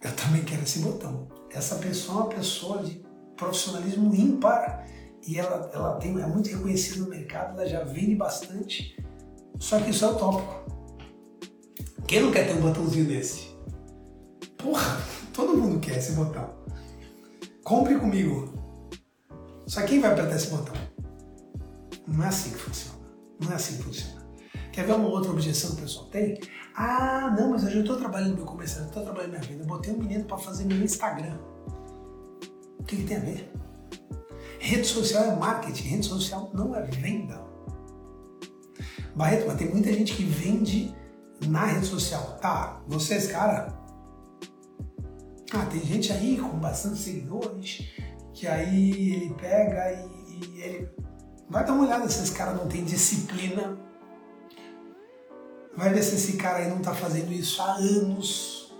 [0.00, 1.28] Eu também quero esse botão.
[1.50, 3.04] Essa pessoa é uma pessoa de
[3.36, 4.86] profissionalismo ímpar
[5.28, 8.96] e ela, ela tem, é muito reconhecida no mercado, ela já vende bastante.
[9.58, 10.64] Só que isso é utópico.
[12.06, 13.54] Quem não quer ter um botãozinho desse?
[14.56, 14.98] Porra,
[15.34, 16.48] todo mundo quer esse botão.
[17.62, 18.54] Compre comigo.
[19.66, 20.74] Só quem vai apertar esse botão?
[22.06, 22.98] Não é assim que funciona.
[23.38, 24.26] Não é assim que funciona.
[24.72, 26.40] Quer ver uma outra objeção que o pessoal tem?
[26.74, 29.62] Ah, não, mas eu já estou trabalhando meu comercial, estou trabalhando minha vida.
[29.62, 31.36] Eu botei um menino para fazer meu Instagram.
[32.78, 33.52] O que, que tem a ver?
[34.58, 37.46] Rede social é marketing, rede social não é venda.
[39.14, 40.94] Barreto, mas tem muita gente que vende
[41.46, 42.38] na rede social.
[42.40, 43.76] Tá, vocês, cara.
[45.52, 47.88] Ah, tem gente aí com bastante seguidores
[48.34, 50.88] que aí ele pega e, e ele.
[51.48, 53.78] Vai dar uma olhada se esse cara não tem disciplina.
[55.76, 58.72] Vai ver se esse cara aí não tá fazendo isso há anos.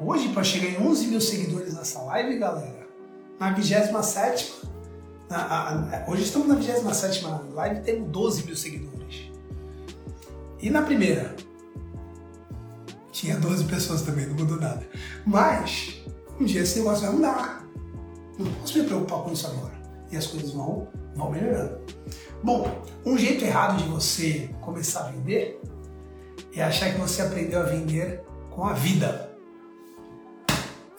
[0.00, 2.83] Hoje, para chegar em 11 mil seguidores nessa live, galera,
[3.38, 3.92] na 27
[6.06, 9.30] hoje estamos na 27 live, temos 12 mil seguidores.
[10.60, 11.34] E na primeira?
[13.10, 14.86] Tinha 12 pessoas também, não mudou nada.
[15.26, 16.02] Mas,
[16.40, 17.68] um dia esse negócio vai mudar.
[18.38, 19.74] Não posso me preocupar com isso agora.
[20.10, 21.78] E as coisas vão, vão melhorando.
[22.42, 25.60] Bom, um jeito errado de você começar a vender
[26.54, 29.30] é achar que você aprendeu a vender com a vida.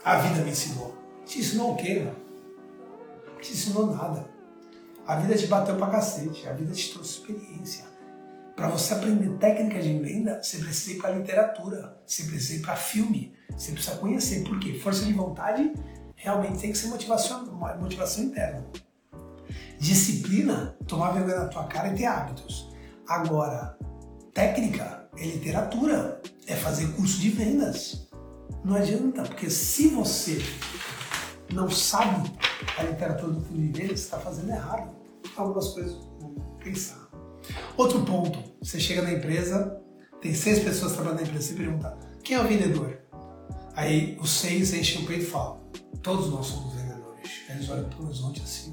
[0.04, 0.96] A vida me ensinou.
[1.26, 2.25] Te ensinou o quê, mano?
[3.46, 4.28] Te ensinou nada.
[5.06, 7.86] A vida te bateu pra cacete, a vida te trouxe experiência.
[8.56, 12.76] Para você aprender técnicas de venda, você precisa ir para literatura, você precisa ir para
[12.76, 14.44] filme, você precisa conhecer.
[14.44, 14.80] Por quê?
[14.80, 15.72] Força de vontade
[16.16, 17.46] realmente tem que ser motivação,
[17.80, 18.66] motivação interna.
[19.80, 22.74] Disciplina, tomar vergonha na tua cara e ter hábitos.
[23.08, 23.78] Agora,
[24.34, 28.10] técnica é literatura, é fazer curso de vendas.
[28.64, 30.40] Não adianta, porque se você
[31.52, 32.32] não sabe
[32.78, 34.94] a literatura do fundo você está fazendo errado.
[35.36, 37.10] Algumas coisas vamos pensar.
[37.78, 39.82] Outro ponto, você chega na empresa,
[40.22, 43.00] tem seis pessoas trabalhando na empresa, você pergunta, quem é o vendedor?
[43.76, 45.62] Aí os seis enchem o peito e falam,
[46.02, 47.30] todos nós somos vendedores.
[47.50, 48.72] Eles olham para o horizonte assim,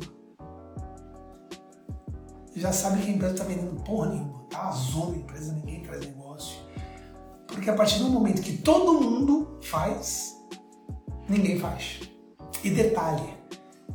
[2.55, 5.53] e já sabe que a empresa está vendendo porra nenhuma, tá a zona a empresa,
[5.55, 6.61] ninguém faz negócio.
[7.47, 10.37] Porque a partir do momento que todo mundo faz,
[11.29, 12.12] ninguém faz.
[12.65, 13.35] E detalhe,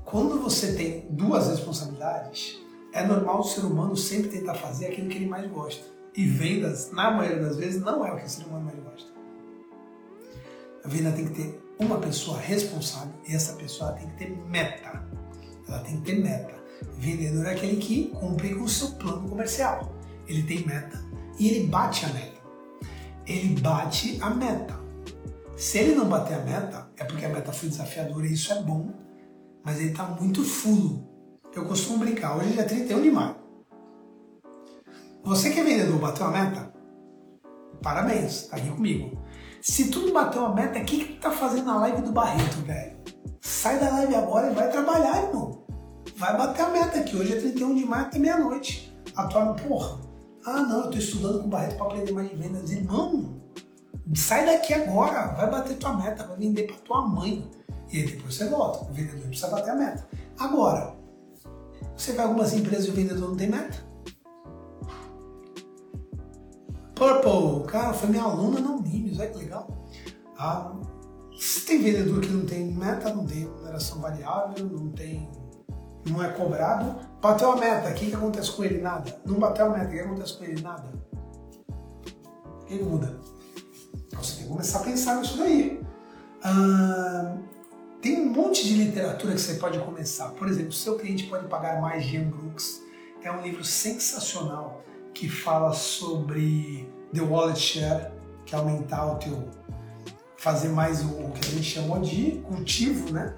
[0.03, 2.60] quando você tem duas responsabilidades,
[2.91, 5.86] é normal o ser humano sempre tentar fazer aquilo que ele mais gosta.
[6.13, 9.10] E vendas, na maioria das vezes, não é o que o ser humano mais gosta.
[10.84, 15.08] A venda tem que ter uma pessoa responsável e essa pessoa tem que ter meta.
[15.67, 16.56] Ela tem que ter meta.
[16.97, 19.93] Vendedor é aquele que cumpre com o seu plano comercial.
[20.27, 21.01] Ele tem meta
[21.39, 22.41] e ele bate a meta.
[23.25, 24.77] Ele bate a meta.
[25.56, 28.62] Se ele não bater a meta, é porque a meta foi desafiadora e isso é
[28.62, 28.91] bom,
[29.63, 31.07] mas ele está muito fulo.
[31.55, 33.36] Eu costumo brincar, hoje é 31 de maio.
[35.23, 36.73] Você que é vendedor, bateu a meta?
[37.81, 39.17] Parabéns, tá aqui comigo.
[39.62, 42.12] Se tu não bateu a meta, o que, que tu tá fazendo na live do
[42.12, 42.97] Barreto, velho?
[43.41, 45.65] Sai da live agora e vai trabalhar, irmão.
[46.15, 47.15] Vai bater a meta aqui.
[47.15, 48.97] Hoje é 31 de maio até meia-noite.
[49.15, 49.99] A tua porra.
[50.45, 52.71] Ah, não, eu tô estudando com o Barreto para aprender mais de vendas.
[52.71, 53.37] Irmão,
[54.15, 55.33] sai daqui agora.
[55.33, 57.49] Vai bater tua meta, vai vender para tua mãe.
[57.91, 58.89] E aí depois você volta.
[58.89, 60.07] O vendedor precisa bater a meta.
[60.39, 60.95] Agora,
[61.95, 63.88] você vai algumas empresas e o vendedor não tem meta?
[66.93, 69.67] Purple, cara, foi minha aluna na Unimes, olha que legal.
[70.38, 70.73] Ah,
[71.38, 75.29] se tem vendedor que não tem meta, não tem remuneração variável, não tem.
[76.10, 78.81] não é cobrado, bateu a meta, o que, que acontece com ele?
[78.81, 79.19] Nada.
[79.25, 80.62] Não bateu a meta, o que acontece com ele?
[80.62, 80.91] Nada.
[82.65, 83.19] Que muda?
[84.17, 85.82] Então você tem que começar a pensar nisso daí.
[86.43, 87.38] Ah,
[88.02, 90.29] tem um monte de literatura que você pode começar.
[90.29, 92.81] Por exemplo, seu cliente pode pagar mais de Brooks.
[93.21, 94.83] É um livro sensacional
[95.13, 98.12] que fala sobre the wallet share,
[98.46, 99.50] que é aumentar o teu
[100.37, 103.35] fazer mais o, o que a gente chamou de cultivo, né?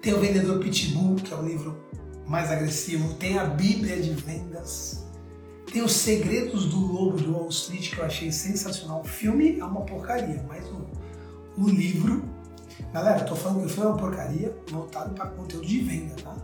[0.00, 1.76] Tem o Vendedor Pitbull, que é o livro
[2.26, 3.14] mais agressivo.
[3.14, 5.07] Tem a Bíblia de Vendas.
[5.72, 9.00] Tem os Segredos do Lobo de Wall Street, que eu achei sensacional.
[9.00, 10.86] O filme é uma porcaria, mas o,
[11.58, 12.22] o livro
[12.92, 16.34] Galera, tô falando que o filme é uma porcaria voltado para conteúdo de venda, tá?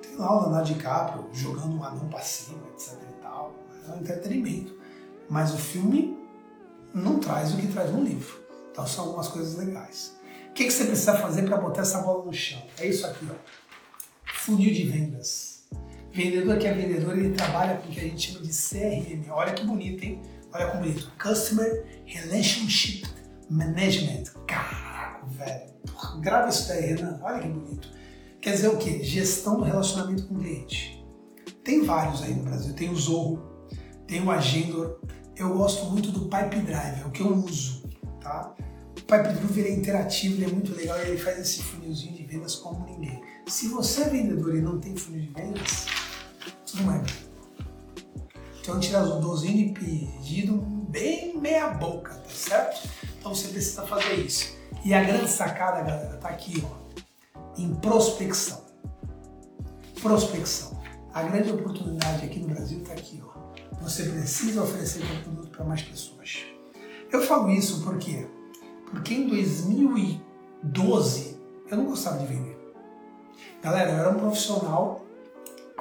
[0.00, 3.54] Tem lá o Leonardo DiCaprio jogando um anão pra cima, etc e tal.
[3.88, 4.78] É um entretenimento.
[5.28, 6.16] Mas o filme
[6.94, 8.42] não traz o que traz um livro.
[8.70, 10.16] Então são algumas coisas legais.
[10.50, 12.62] O que, que você precisa fazer para botar essa bola no chão?
[12.78, 13.34] É isso aqui, ó.
[14.34, 15.51] Funil de vendas.
[16.12, 19.30] Vendedor que é vendedor, ele trabalha com o que a gente chama de CRM.
[19.30, 20.20] Olha que bonito, hein?
[20.52, 21.12] Olha que bonito.
[21.20, 23.06] Customer Relationship
[23.48, 24.24] Management.
[24.46, 25.72] Caraca, velho.
[25.90, 27.18] Porra, grava isso daí, Renan.
[27.22, 27.88] Olha que bonito.
[28.42, 29.02] Quer dizer o quê?
[29.02, 31.02] Gestão do relacionamento com o cliente.
[31.64, 32.74] Tem vários aí no Brasil.
[32.74, 33.40] Tem o Zorro,
[34.06, 34.98] tem o Agendor.
[35.34, 37.88] Eu gosto muito do Pipe Drive, é o que eu uso,
[38.20, 38.54] tá?
[38.90, 42.24] O Pipe Drive é interativo, ele é muito legal e ele faz esse funilzinho de
[42.24, 43.22] vendas como ninguém.
[43.46, 45.86] Se você é vendedor e não tem funil de vendas,
[46.80, 47.14] mais bem.
[48.60, 50.58] Então tirar 12 de pedido
[50.88, 52.88] bem meia boca, tá certo?
[53.18, 54.56] Então você precisa fazer isso.
[54.84, 57.00] E a grande sacada, galera, tá aqui, ó,
[57.58, 58.62] em prospecção.
[60.00, 60.80] Prospecção.
[61.12, 63.32] A grande oportunidade aqui no Brasil está aqui, ó.
[63.82, 66.44] Você precisa oferecer seu produto para mais pessoas.
[67.10, 68.26] Eu falo isso porque
[68.92, 72.58] porque em 2012 eu não gostava de vender.
[73.62, 75.04] Galera, eu era um profissional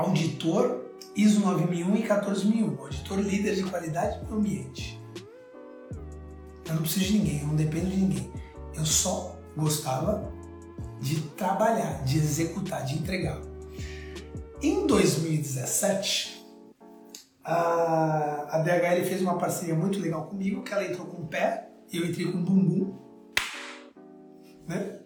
[0.02, 0.82] auditor
[1.16, 5.00] ISO 9001 e 14001, auditor líder de qualidade do ambiente.
[6.66, 8.32] Eu não preciso de ninguém, eu não dependo de ninguém.
[8.74, 10.32] Eu só gostava
[11.00, 13.42] de trabalhar, de executar, de entregar.
[14.62, 16.46] Em 2017,
[17.44, 21.98] a, DHL fez uma parceria muito legal comigo, que ela entrou com o pé e
[21.98, 22.96] eu entrei com o bumbum.
[24.68, 25.00] Né?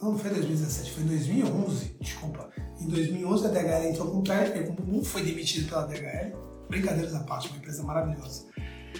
[0.00, 2.50] Não, não foi 2017, foi 2011, desculpa.
[2.80, 5.86] Em 2011 a DHL entrou com o pé, entrei com o bumbum, foi demitido pela
[5.86, 6.36] DHL.
[6.68, 8.46] Brincadeiras à parte, uma empresa maravilhosa.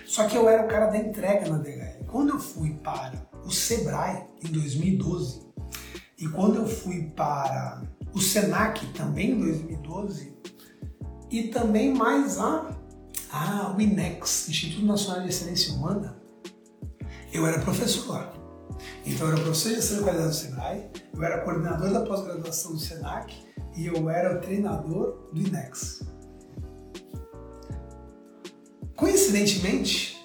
[0.06, 2.04] Só que eu era o cara da entrega na DHL.
[2.06, 5.48] Quando eu fui para o Sebrae em 2012
[6.18, 10.34] e quando eu fui para o Senac também em 2012
[11.30, 12.76] e também mais a,
[13.32, 16.20] a o INEX, Instituto Nacional de Excelência Humana,
[17.32, 18.39] eu era professor lá.
[19.04, 22.72] Então eu era professor de gestão de qualidade do Sebrae, eu era coordenador da pós-graduação
[22.72, 23.34] do Senac
[23.76, 26.02] e eu era o treinador do INEX.
[28.96, 30.20] Coincidentemente,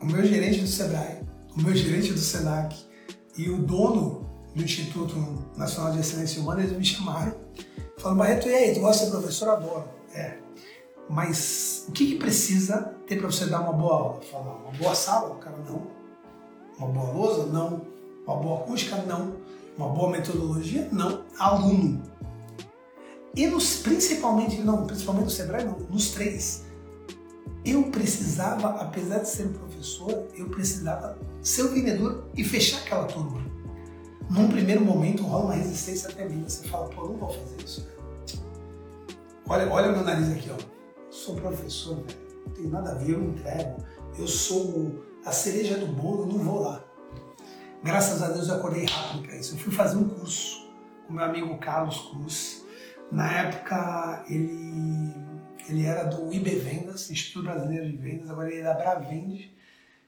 [0.00, 1.22] o meu gerente do Sebrae,
[1.56, 2.76] o meu gerente do Senac
[3.36, 5.16] e o dono do Instituto
[5.56, 7.34] Nacional de Excelência Humana, eles me chamaram,
[7.98, 9.48] falando, Barreto, e aí, tu gosta de ser professor?
[9.48, 9.88] Adoro.
[10.14, 10.38] É.
[11.08, 14.20] Mas o que, que precisa ter para você dar uma boa aula?
[14.22, 15.34] Falar, uma boa sala?
[15.34, 15.93] O cara, não.
[16.78, 17.46] Uma boa lousa?
[17.46, 17.82] Não.
[18.26, 18.96] Uma boa acústica?
[19.02, 19.36] Não.
[19.76, 20.88] Uma boa metodologia?
[20.92, 21.24] Não.
[21.38, 22.02] Aluno.
[23.36, 26.64] E nos, principalmente, não, principalmente no Sebrae, não, nos três.
[27.64, 33.44] Eu precisava, apesar de ser professor, eu precisava ser o vendedor e fechar aquela turma
[34.30, 36.44] num primeiro momento rola uma resistência até mim.
[36.44, 37.88] Você fala, pô, não vou fazer isso.
[39.48, 40.56] Olha, olha meu nariz aqui, ó.
[41.10, 42.18] Sou professor, velho.
[42.46, 43.76] Não tem nada a ver, eu entrego.
[44.18, 46.84] Eu sou a cereja do bolo, não vou lá.
[47.82, 49.54] Graças a Deus eu acordei rápido para isso.
[49.54, 50.70] Eu fui fazer um curso
[51.06, 52.64] com meu amigo Carlos Cruz.
[53.10, 55.12] Na época ele,
[55.68, 59.54] ele era do IB Vendas, Instituto Brasileiro de Vendas, agora ele é da Bravende.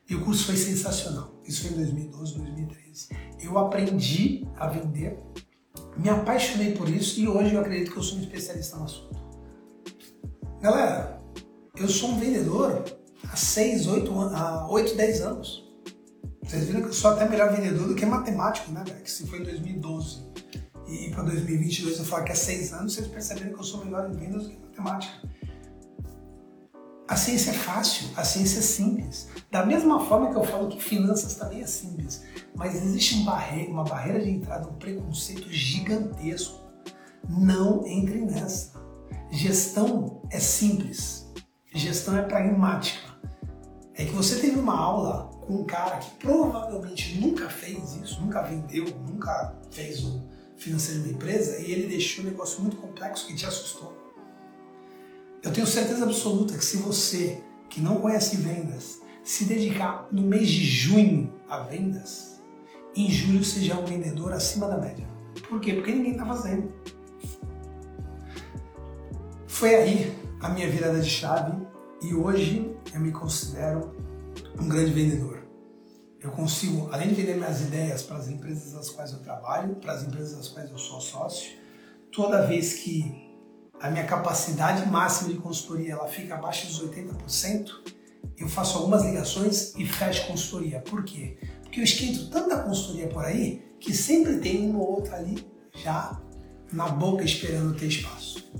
[0.08, 1.34] E o curso foi sensacional.
[1.44, 3.08] Isso foi em 2012, 2013.
[3.40, 5.18] Eu aprendi a vender,
[5.96, 9.20] me apaixonei por isso e hoje eu acredito que eu sou um especialista no assunto.
[10.60, 11.20] Galera,
[11.76, 12.84] eu sou um vendedor
[13.32, 15.66] há 6, 8, há 8 10 anos.
[16.42, 19.02] Vocês viram que eu sou até melhor vendedor do que matemático, né, velho?
[19.02, 20.26] Que se foi em 2012
[20.88, 24.08] e para 2022 eu falar que é 6 anos, vocês perceberam que eu sou melhor
[24.08, 25.28] em vendas do que matemática.
[27.08, 29.28] A ciência é fácil, a ciência é simples.
[29.50, 32.22] Da mesma forma que eu falo que finanças também é simples,
[32.54, 36.64] mas existe um barreira, uma barreira de entrada, um preconceito gigantesco.
[37.28, 38.72] Não entre nessa.
[39.30, 41.26] Gestão é simples,
[41.74, 43.15] gestão é pragmática.
[43.98, 48.42] É que você teve uma aula com um cara que provavelmente nunca fez isso, nunca
[48.42, 50.22] vendeu, nunca fez o
[50.54, 53.96] financeiro de uma empresa e ele deixou um negócio muito complexo que te assustou.
[55.42, 60.48] Eu tenho certeza absoluta que se você, que não conhece vendas, se dedicar no mês
[60.48, 62.38] de junho a vendas,
[62.94, 65.08] em julho você já é um vendedor acima da média.
[65.48, 65.72] Por quê?
[65.72, 66.70] Porque ninguém está fazendo.
[69.46, 71.66] Foi aí a minha virada de chave
[72.02, 73.94] e hoje eu me considero
[74.60, 75.42] um grande vendedor.
[76.20, 79.92] Eu consigo, além de vender minhas ideias para as empresas das quais eu trabalho, para
[79.92, 81.52] as empresas das quais eu sou sócio,
[82.10, 83.24] toda vez que
[83.80, 87.70] a minha capacidade máxima de consultoria ela fica abaixo dos 80%,
[88.36, 90.80] eu faço algumas ligações e fecho consultoria.
[90.80, 91.38] Por quê?
[91.62, 96.20] Porque eu esquento tanta consultoria por aí que sempre tem uma ou outra ali já
[96.72, 98.50] na boca esperando ter espaço.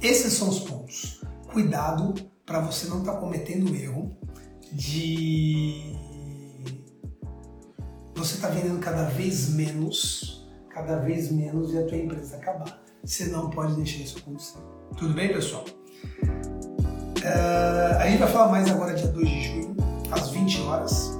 [0.00, 1.20] Esses são os pontos.
[1.52, 2.14] Cuidado
[2.46, 4.16] para você não estar tá cometendo o erro
[4.72, 5.96] de
[8.14, 12.80] você estar tá vendendo cada vez menos, cada vez menos e a tua empresa acabar.
[13.04, 14.58] você não pode deixar isso acontecer.
[14.96, 15.64] Tudo bem, pessoal?
[17.18, 19.76] Uh, a gente vai falar mais agora dia 2 de junho,
[20.12, 21.10] às 20 horas.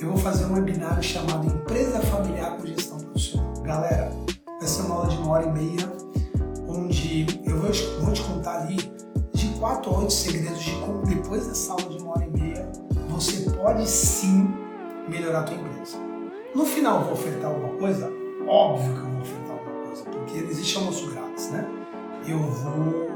[0.00, 3.62] Eu vou fazer um webinar chamado Empresa Familiar com Gestão Profissional.
[3.62, 4.12] Galera,
[4.58, 5.92] vai ser uma aula de uma hora e meia,
[6.66, 8.97] onde eu vou te contar ali
[9.58, 12.70] 4 a 8 segredos de como depois dessa aula de uma hora e meia
[13.08, 14.48] você pode sim
[15.08, 15.98] melhorar a tua empresa.
[16.54, 18.12] No final, vou ofertar alguma coisa?
[18.46, 21.68] Óbvio que eu vou ofertar alguma coisa, porque existe almoço grátis, né?
[22.26, 23.08] Eu vou,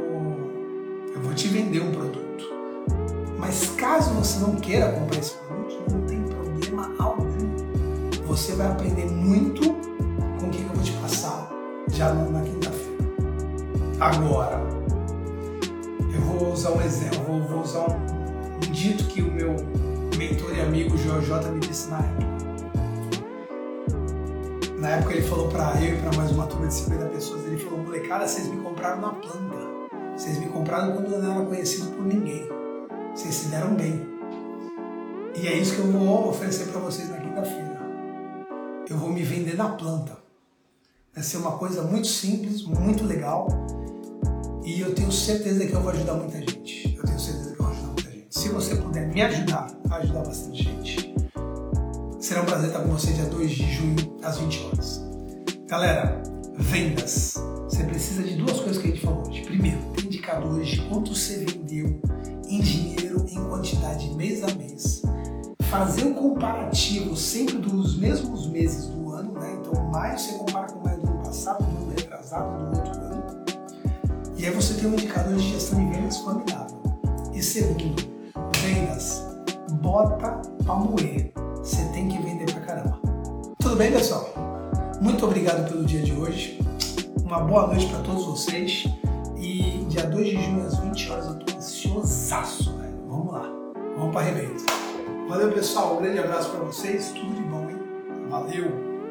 [1.14, 2.44] eu vou te vender um produto.
[3.38, 7.28] Mas caso você não queira comprar esse produto, não tem problema algum.
[8.26, 9.72] Você vai aprender muito
[10.40, 11.50] com o que eu vou te passar
[11.88, 12.92] já na quinta-feira.
[14.00, 14.81] Agora,
[16.42, 19.54] vou usar um exemplo, vou, usar um, um dito que o meu
[20.18, 22.32] mentor e amigo J me disse na época.
[24.78, 27.58] Na época ele falou para eu e para mais uma turma de 50 pessoas, ele
[27.58, 29.56] falou, molecada, vocês me compraram na planta.
[30.16, 32.48] Vocês me compraram quando eu não era conhecido por ninguém.
[33.14, 34.04] Vocês se deram bem.
[35.36, 37.80] E é isso que eu vou oferecer para vocês na quinta-feira.
[38.90, 40.18] Eu vou me vender na planta.
[41.14, 43.46] Vai ser uma coisa muito simples, muito legal.
[44.64, 46.94] E eu tenho certeza que eu vou ajudar muita gente.
[46.96, 48.26] Eu tenho certeza que eu vou ajudar muita gente.
[48.30, 51.14] Se você puder me ajudar, vai ajudar bastante gente.
[52.20, 55.02] Será um prazer estar com você dia 2 de junho, às 20 horas.
[55.66, 56.22] Galera,
[56.56, 57.34] vendas.
[57.64, 59.42] Você precisa de duas coisas que a gente falou hoje.
[59.42, 62.00] Primeiro, indicadores de quanto você vendeu
[62.46, 65.02] em dinheiro, em quantidade, mês a mês.
[65.62, 69.58] Fazer um comparativo sempre dos mesmos meses do ano, né?
[69.58, 72.91] Então, maio você compara com maio do ano passado, do ano retrasado, do outro.
[74.42, 76.82] E aí você tem um indicador de gestão de vendas formidável.
[77.32, 78.02] E segundo,
[78.60, 79.22] vendas.
[79.74, 83.00] Bota pra moer você tem que vender pra caramba.
[83.60, 84.28] Tudo bem, pessoal?
[85.00, 86.58] Muito obrigado pelo dia de hoje.
[87.24, 88.84] Uma boa noite para todos vocês.
[89.36, 92.98] E dia 2 de junho às 20 horas eu tô ansiosaço, velho.
[93.08, 93.48] Vamos lá.
[93.96, 94.64] Vamos para arrebento.
[95.28, 95.94] Valeu, pessoal.
[95.94, 97.12] Um grande abraço para vocês.
[97.12, 97.78] Tudo de bom, hein?
[98.28, 98.91] Valeu!